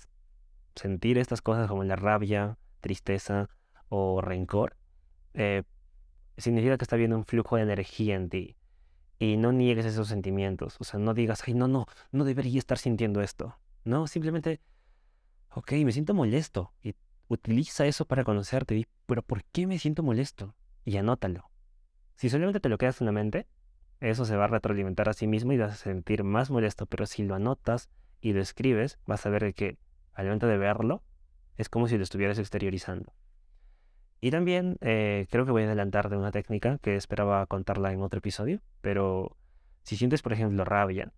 sentir 0.76 1.18
estas 1.18 1.42
cosas 1.42 1.68
como 1.68 1.84
la 1.84 1.96
rabia, 1.96 2.56
tristeza 2.80 3.50
o 3.94 4.22
rencor, 4.22 4.74
eh, 5.34 5.64
significa 6.38 6.78
que 6.78 6.84
está 6.84 6.96
habiendo 6.96 7.14
un 7.14 7.26
flujo 7.26 7.56
de 7.56 7.62
energía 7.62 8.16
en 8.16 8.30
ti 8.30 8.56
y 9.18 9.36
no 9.36 9.52
niegues 9.52 9.84
esos 9.84 10.08
sentimientos. 10.08 10.78
O 10.80 10.84
sea, 10.84 10.98
no 10.98 11.12
digas, 11.12 11.42
ay, 11.46 11.52
no, 11.52 11.68
no, 11.68 11.86
no 12.10 12.24
debería 12.24 12.58
estar 12.58 12.78
sintiendo 12.78 13.20
esto. 13.20 13.58
No, 13.84 14.06
simplemente, 14.06 14.62
ok, 15.50 15.72
me 15.84 15.92
siento 15.92 16.14
molesto. 16.14 16.72
Y 16.82 16.94
utiliza 17.28 17.84
eso 17.84 18.06
para 18.06 18.24
conocerte. 18.24 18.88
Pero 19.04 19.20
¿por 19.20 19.44
qué 19.44 19.66
me 19.66 19.78
siento 19.78 20.02
molesto? 20.02 20.54
Y 20.86 20.96
anótalo. 20.96 21.50
Si 22.16 22.30
solamente 22.30 22.60
te 22.60 22.70
lo 22.70 22.78
quedas 22.78 23.02
en 23.02 23.04
la 23.04 23.12
mente, 23.12 23.46
eso 24.00 24.24
se 24.24 24.36
va 24.36 24.44
a 24.44 24.48
retroalimentar 24.48 25.10
a 25.10 25.12
sí 25.12 25.26
mismo 25.26 25.52
y 25.52 25.58
vas 25.58 25.72
a 25.72 25.76
sentir 25.76 26.24
más 26.24 26.50
molesto. 26.50 26.86
Pero 26.86 27.04
si 27.04 27.24
lo 27.24 27.34
anotas 27.34 27.90
y 28.22 28.32
lo 28.32 28.40
escribes, 28.40 28.98
vas 29.04 29.26
a 29.26 29.28
ver 29.28 29.52
que 29.52 29.76
al 30.14 30.24
momento 30.24 30.46
de 30.46 30.56
verlo, 30.56 31.02
es 31.58 31.68
como 31.68 31.88
si 31.88 31.98
lo 31.98 32.04
estuvieras 32.04 32.38
exteriorizando. 32.38 33.12
Y 34.24 34.30
también 34.30 34.78
eh, 34.82 35.26
creo 35.30 35.44
que 35.44 35.50
voy 35.50 35.64
a 35.64 35.66
adelantar 35.66 36.08
de 36.08 36.16
una 36.16 36.30
técnica 36.30 36.78
que 36.78 36.94
esperaba 36.94 37.44
contarla 37.46 37.92
en 37.92 38.02
otro 38.02 38.18
episodio, 38.18 38.60
pero 38.80 39.36
si 39.82 39.96
sientes, 39.96 40.22
por 40.22 40.32
ejemplo, 40.32 40.64
rabia, 40.64 41.12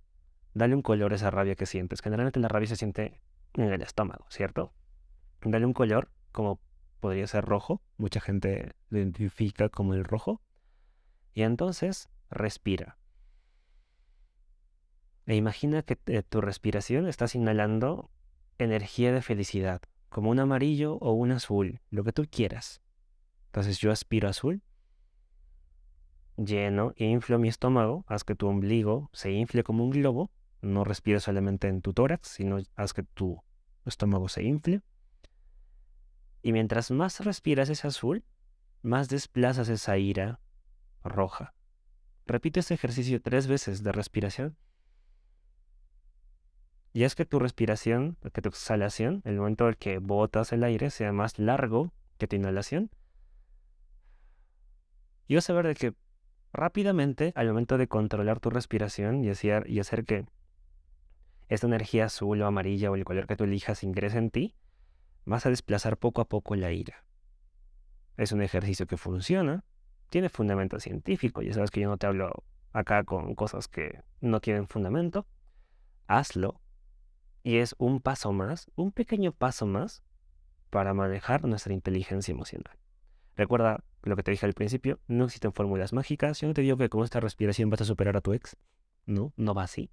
dale 0.55 0.75
un 0.75 0.81
color 0.81 1.13
a 1.13 1.17
esa 1.17 1.31
rabia 1.31 1.55
que 1.55 1.67
sientes. 1.67 2.01
Generalmente 2.01 2.41
la 2.41 2.49
rabia 2.49 2.67
se 2.67 2.77
siente 2.77 3.21
en 3.53 3.71
el 3.71 3.83
estómago, 3.83 4.25
¿cierto? 4.31 4.73
Dale 5.43 5.67
un 5.67 5.75
color, 5.75 6.09
como 6.33 6.61
podría 6.99 7.27
ser 7.27 7.45
rojo, 7.45 7.83
mucha 7.99 8.21
gente 8.21 8.73
lo 8.89 8.97
identifica 8.97 9.69
como 9.69 9.93
el 9.93 10.05
rojo, 10.05 10.41
y 11.35 11.43
entonces 11.43 12.09
respira. 12.31 12.97
E 15.27 15.37
imagina 15.37 15.83
que 15.83 15.99
eh, 16.07 16.23
tu 16.23 16.41
respiración 16.41 17.07
estás 17.07 17.35
inhalando 17.35 18.11
energía 18.57 19.13
de 19.13 19.21
felicidad, 19.21 19.83
como 20.09 20.31
un 20.31 20.39
amarillo 20.39 20.95
o 21.03 21.13
un 21.13 21.33
azul, 21.33 21.83
lo 21.91 22.03
que 22.03 22.13
tú 22.13 22.25
quieras. 22.31 22.81
Entonces 23.55 23.79
yo 23.79 23.93
aspiro 23.93 24.29
azul, 24.29 24.65
lleno, 26.37 26.93
inflo 26.97 27.39
mi 27.39 27.47
estómago, 27.47 28.05
haz 28.09 28.25
que 28.25 28.35
tu 28.35 28.49
ombligo 28.49 29.11
se 29.13 29.31
infle 29.31 29.63
como 29.63 29.85
un 29.85 29.91
globo, 29.91 30.33
no 30.61 30.83
respires 30.83 31.23
solamente 31.23 31.69
en 31.69 31.81
tu 31.81 31.93
tórax, 31.93 32.27
sino 32.27 32.59
haz 32.75 32.93
que 32.93 33.05
tu 33.05 33.45
estómago 33.87 34.29
se 34.29 34.43
infle. 34.43 34.83
Y 36.43 36.51
mientras 36.51 36.91
más 36.91 37.25
respiras 37.25 37.69
ese 37.69 37.87
azul, 37.87 38.25
más 38.83 39.09
desplazas 39.09 39.69
esa 39.69 39.99
ira 39.99 40.41
roja. 41.05 41.55
Repite 42.27 42.59
este 42.59 42.75
ejercicio 42.75 43.23
tres 43.23 43.47
veces 43.47 43.85
de 43.85 43.93
respiración. 43.93 44.57
Y 46.93 47.05
es 47.05 47.15
que 47.15 47.25
tu 47.25 47.39
respiración, 47.39 48.17
que 48.33 48.43
tu 48.43 48.49
exhalación, 48.49 49.23
el 49.25 49.37
momento 49.37 49.69
en 49.69 49.77
que 49.77 49.99
botas 49.99 50.53
el 50.53 50.65
aire, 50.65 50.91
sea 50.91 51.13
más 51.13 51.39
largo 51.39 51.93
que 52.19 52.27
tu 52.27 52.35
inhalación, 52.35 52.91
y 55.27 55.35
vas 55.35 55.49
ver 55.49 55.67
de 55.67 55.75
que 55.75 55.95
rápidamente, 56.53 57.33
al 57.35 57.49
momento 57.49 57.79
de 57.79 57.89
controlar 57.89 58.41
tu 58.41 58.51
respiración 58.51 59.25
y 59.25 59.31
hacer, 59.31 59.69
y 59.69 59.81
hacer 59.81 60.05
que 60.05 60.27
esta 61.49 61.67
energía 61.67 62.07
azul 62.07 62.41
o 62.41 62.47
amarilla 62.47 62.91
o 62.91 62.95
el 62.95 63.05
color 63.05 63.27
que 63.27 63.37
tú 63.37 63.45
elijas 63.45 63.83
ingrese 63.83 64.19
en 64.19 64.31
ti, 64.31 64.55
vas 65.25 65.47
a 65.47 65.51
desplazar 65.51 65.97
poco 65.97 66.21
a 66.21 66.29
poco 66.29 66.55
la 66.57 66.73
ira. 66.73 67.05
Es 68.17 68.33
un 68.33 68.43
ejercicio 68.43 68.87
que 68.87 68.97
funciona, 68.97 69.65
tiene 70.09 70.29
fundamento 70.29 70.79
científico, 70.79 71.43
ya 71.43 71.55
sabes 71.55 71.71
que 71.71 71.81
yo 71.81 71.89
no 71.89 71.97
te 71.97 72.07
hablo 72.07 72.45
acá 72.73 73.05
con 73.05 73.35
cosas 73.35 73.69
que 73.69 74.03
no 74.21 74.41
tienen 74.41 74.69
fundamento. 74.69 75.27
Hazlo 76.07 76.61
y 77.43 77.59
es 77.59 77.75
un 77.79 78.01
paso 78.01 78.33
más, 78.33 78.71
un 78.75 78.93
pequeño 78.93 79.33
paso 79.33 79.67
más 79.67 80.03
para 80.71 80.95
manejar 80.95 81.45
nuestra 81.45 81.73
inteligencia 81.73 82.33
emocional. 82.33 82.77
Recuerda 83.37 83.85
lo 84.11 84.17
que 84.17 84.23
te 84.23 84.31
dije 84.31 84.47
al 84.47 84.55
principio, 84.55 85.01
no 85.07 85.25
existen 85.25 85.53
fórmulas 85.53 85.93
mágicas. 85.93 86.41
Yo 86.41 86.49
no 86.49 86.55
te 86.55 86.63
digo 86.63 86.77
que 86.77 86.89
con 86.89 87.05
esta 87.05 87.21
respiración 87.21 87.71
vas 87.71 87.81
a 87.81 87.85
superar 87.85 88.17
a 88.17 88.21
tu 88.21 88.33
ex. 88.33 88.57
No, 89.07 89.33
no 89.37 89.55
va 89.55 89.65
así. 89.65 89.91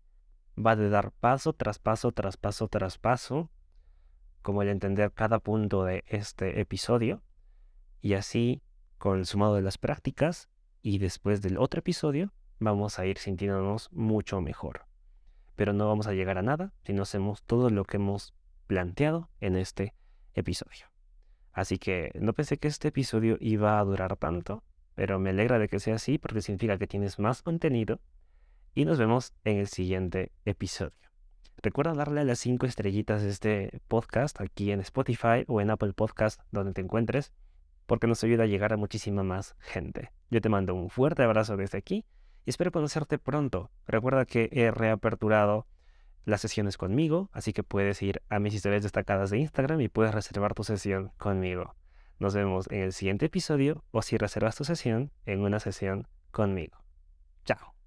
Va 0.57 0.75
de 0.75 0.89
dar 0.89 1.11
paso 1.11 1.53
tras 1.53 1.79
paso, 1.79 2.11
tras 2.11 2.37
paso, 2.37 2.67
tras 2.67 2.97
paso, 2.97 3.49
como 4.41 4.61
el 4.61 4.69
entender 4.69 5.11
cada 5.13 5.39
punto 5.39 5.83
de 5.85 6.03
este 6.07 6.59
episodio. 6.59 7.23
Y 8.01 8.13
así, 8.13 8.61
con 8.97 9.19
el 9.19 9.25
sumado 9.25 9.55
de 9.55 9.61
las 9.61 9.77
prácticas 9.77 10.49
y 10.81 10.97
después 10.97 11.41
del 11.41 11.57
otro 11.57 11.79
episodio, 11.79 12.33
vamos 12.59 12.99
a 12.99 13.05
ir 13.05 13.17
sintiéndonos 13.17 13.91
mucho 13.91 14.41
mejor. 14.41 14.85
Pero 15.55 15.73
no 15.73 15.87
vamos 15.87 16.07
a 16.07 16.13
llegar 16.13 16.37
a 16.37 16.41
nada 16.41 16.73
si 16.83 16.93
no 16.93 17.03
hacemos 17.03 17.43
todo 17.43 17.69
lo 17.69 17.85
que 17.85 17.97
hemos 17.97 18.33
planteado 18.67 19.29
en 19.39 19.55
este 19.55 19.95
episodio. 20.33 20.90
Así 21.53 21.77
que 21.77 22.11
no 22.15 22.33
pensé 22.33 22.57
que 22.57 22.67
este 22.67 22.89
episodio 22.89 23.37
iba 23.39 23.79
a 23.79 23.83
durar 23.83 24.15
tanto, 24.17 24.63
pero 24.95 25.19
me 25.19 25.31
alegra 25.31 25.59
de 25.59 25.67
que 25.67 25.79
sea 25.79 25.95
así 25.95 26.17
porque 26.17 26.41
significa 26.41 26.77
que 26.77 26.87
tienes 26.87 27.19
más 27.19 27.41
contenido 27.41 27.99
y 28.73 28.85
nos 28.85 28.97
vemos 28.99 29.33
en 29.43 29.57
el 29.57 29.67
siguiente 29.67 30.31
episodio. 30.45 30.93
Recuerda 31.63 31.93
darle 31.93 32.21
a 32.21 32.23
las 32.23 32.39
5 32.39 32.65
estrellitas 32.65 33.21
de 33.21 33.29
este 33.29 33.81
podcast 33.87 34.39
aquí 34.41 34.71
en 34.71 34.79
Spotify 34.79 35.43
o 35.47 35.61
en 35.61 35.69
Apple 35.69 35.93
Podcast 35.93 36.41
donde 36.51 36.73
te 36.73 36.81
encuentres 36.81 37.33
porque 37.85 38.07
nos 38.07 38.23
ayuda 38.23 38.43
a 38.43 38.47
llegar 38.47 38.73
a 38.73 38.77
muchísima 38.77 39.21
más 39.21 39.55
gente. 39.59 40.11
Yo 40.29 40.41
te 40.41 40.49
mando 40.49 40.73
un 40.73 40.89
fuerte 40.89 41.23
abrazo 41.23 41.57
desde 41.57 41.77
aquí 41.77 42.05
y 42.45 42.49
espero 42.49 42.71
conocerte 42.71 43.19
pronto. 43.19 43.69
Recuerda 43.85 44.25
que 44.25 44.49
he 44.53 44.71
reaperturado 44.71 45.67
las 46.25 46.41
sesiones 46.41 46.77
conmigo, 46.77 47.29
así 47.33 47.53
que 47.53 47.63
puedes 47.63 48.01
ir 48.01 48.21
a 48.29 48.39
mis 48.39 48.53
historias 48.53 48.83
destacadas 48.83 49.29
de 49.29 49.39
Instagram 49.39 49.81
y 49.81 49.89
puedes 49.89 50.13
reservar 50.13 50.53
tu 50.53 50.63
sesión 50.63 51.11
conmigo. 51.17 51.75
Nos 52.19 52.35
vemos 52.35 52.67
en 52.69 52.81
el 52.81 52.93
siguiente 52.93 53.25
episodio 53.25 53.83
o 53.91 54.01
si 54.01 54.17
reservas 54.17 54.55
tu 54.55 54.63
sesión 54.63 55.11
en 55.25 55.41
una 55.41 55.59
sesión 55.59 56.07
conmigo. 56.31 56.77
Chao. 57.45 57.80